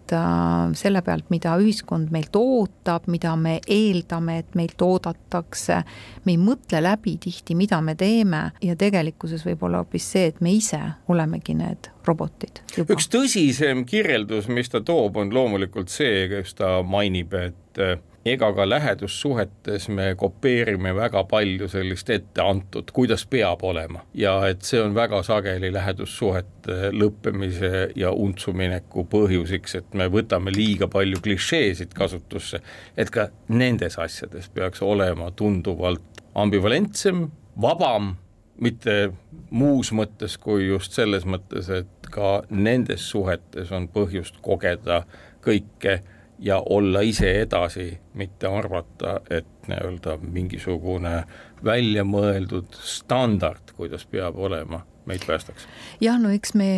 [0.78, 5.82] selle pealt, mida ühiskond meilt ootab, mida me eeldame, et meilt oodatakse.
[6.26, 10.42] me ei mõtle läbi tihti, mida me teeme ja tegelikkuses võib olla hoopis see, et
[10.42, 12.62] me ise olemegi need robotid.
[12.88, 17.98] üks tõsisem kirjeldus, mis ta toob, on loomulikult see, kus ta mainib, et äh,
[18.28, 24.04] ega ka lähedussuhetes me kopeerime väga palju sellist etteantud, kuidas peab olema.
[24.14, 30.90] Ja et see on väga sageli lähedussuhete lõppemise ja untsumineku põhjusiks, et me võtame liiga
[30.92, 32.62] palju klišeesid kasutusse,
[32.98, 37.28] et ka nendes asjades peaks olema tunduvalt ambivalentsem,
[37.62, 38.16] vabam,
[38.62, 39.12] mitte
[39.50, 45.04] muus mõttes kui just selles mõttes, et ka nendes suhetes on põhjust kogeda
[45.46, 46.02] kõike
[46.40, 51.24] ja olla ise edasi, mitte arvata, et nii-öelda mingisugune
[51.66, 55.68] väljamõeldud standard, kuidas peab olema meid päästaks.
[56.02, 56.70] jah, no eks me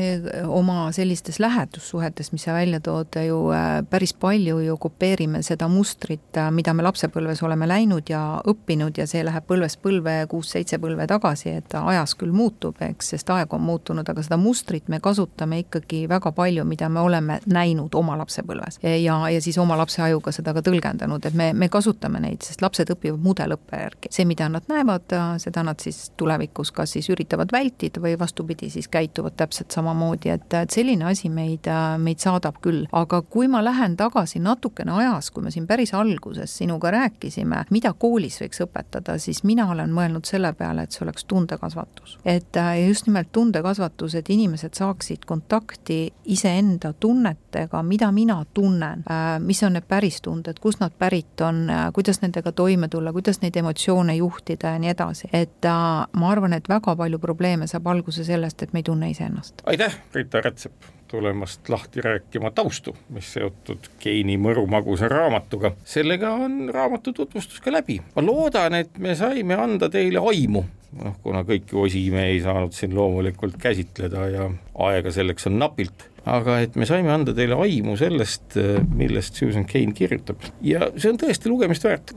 [0.47, 6.37] oma sellistes lähedussuhetes, mis sa välja tood, ju äh, päris palju ju kopeerime seda mustrit,
[6.37, 11.07] äh, mida me lapsepõlves oleme läinud ja õppinud ja see läheb põlvest põlve kuus-seitse põlve
[11.07, 15.63] tagasi, et ajas küll muutub, eks, sest aeg on muutunud, aga seda mustrit me kasutame
[15.65, 18.79] ikkagi väga palju, mida me oleme näinud oma lapsepõlves.
[18.83, 22.61] ja, ja siis oma lapse ajuga seda ka tõlgendanud, et me, me kasutame neid, sest
[22.61, 24.13] lapsed õpivad mudelõppe järgi.
[24.13, 28.87] see, mida nad näevad, seda nad siis tulevikus kas siis üritavad vältida või vastupidi, siis
[28.87, 31.67] käituvad täpselt samamoodi, et, et selline asi meid,
[31.97, 32.85] meid saadab küll.
[32.91, 37.93] aga kui ma lähen tagasi natukene ajas, kui me siin päris alguses sinuga rääkisime, mida
[37.93, 42.17] koolis võiks õpetada, siis mina olen mõelnud selle peale, et see oleks tundekasvatus.
[42.25, 42.57] et
[42.87, 49.03] just nimelt tundekasvatus, et inimesed saaksid kontakti iseenda tunnetega, mida mina tunnen,
[49.39, 53.55] mis on need päris tunded, kust nad pärit on, kuidas nendega toime tulla, kuidas neid
[53.55, 58.25] emotsioone juhtida ja nii edasi, et ma arvan, et väga palju probleeme saab alguse alguse
[58.25, 59.61] sellest, et me ei tunne iseennast.
[59.65, 60.73] aitäh, Rita Rätsep,
[61.07, 65.71] tulemast lahti rääkima taustu, mis seotud Keini Mõru magusa raamatuga.
[65.85, 68.01] sellega on raamatu tutvustus ka läbi.
[68.15, 70.63] ma loodan, et me saime anda teile aimu,
[71.03, 74.49] noh, kuna kõiki osi me ei saanud siin loomulikult käsitleda ja
[74.89, 78.57] aega selleks on napilt aga et me saime anda teile aimu sellest,
[78.95, 82.13] millest Susan Cain kirjutab ja see on tõesti lugemist väärt,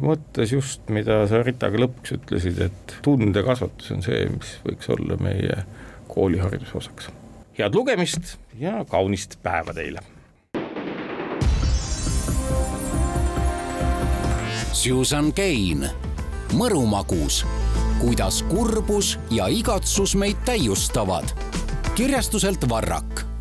[0.00, 5.62] mõttes just, mida sa Ritaga lõpuks ütlesid, et tundekasvatus on see, mis võiks olla meie
[6.10, 7.12] koolihariduse osaks.
[7.58, 10.04] head lugemist ja kaunist päeva teile!
[14.74, 15.86] Susan Cain,
[16.54, 17.40] Mõru magus,
[18.02, 21.30] kuidas kurbus ja igatsus meid täiustavad.
[21.94, 23.33] kirjastuselt Varrak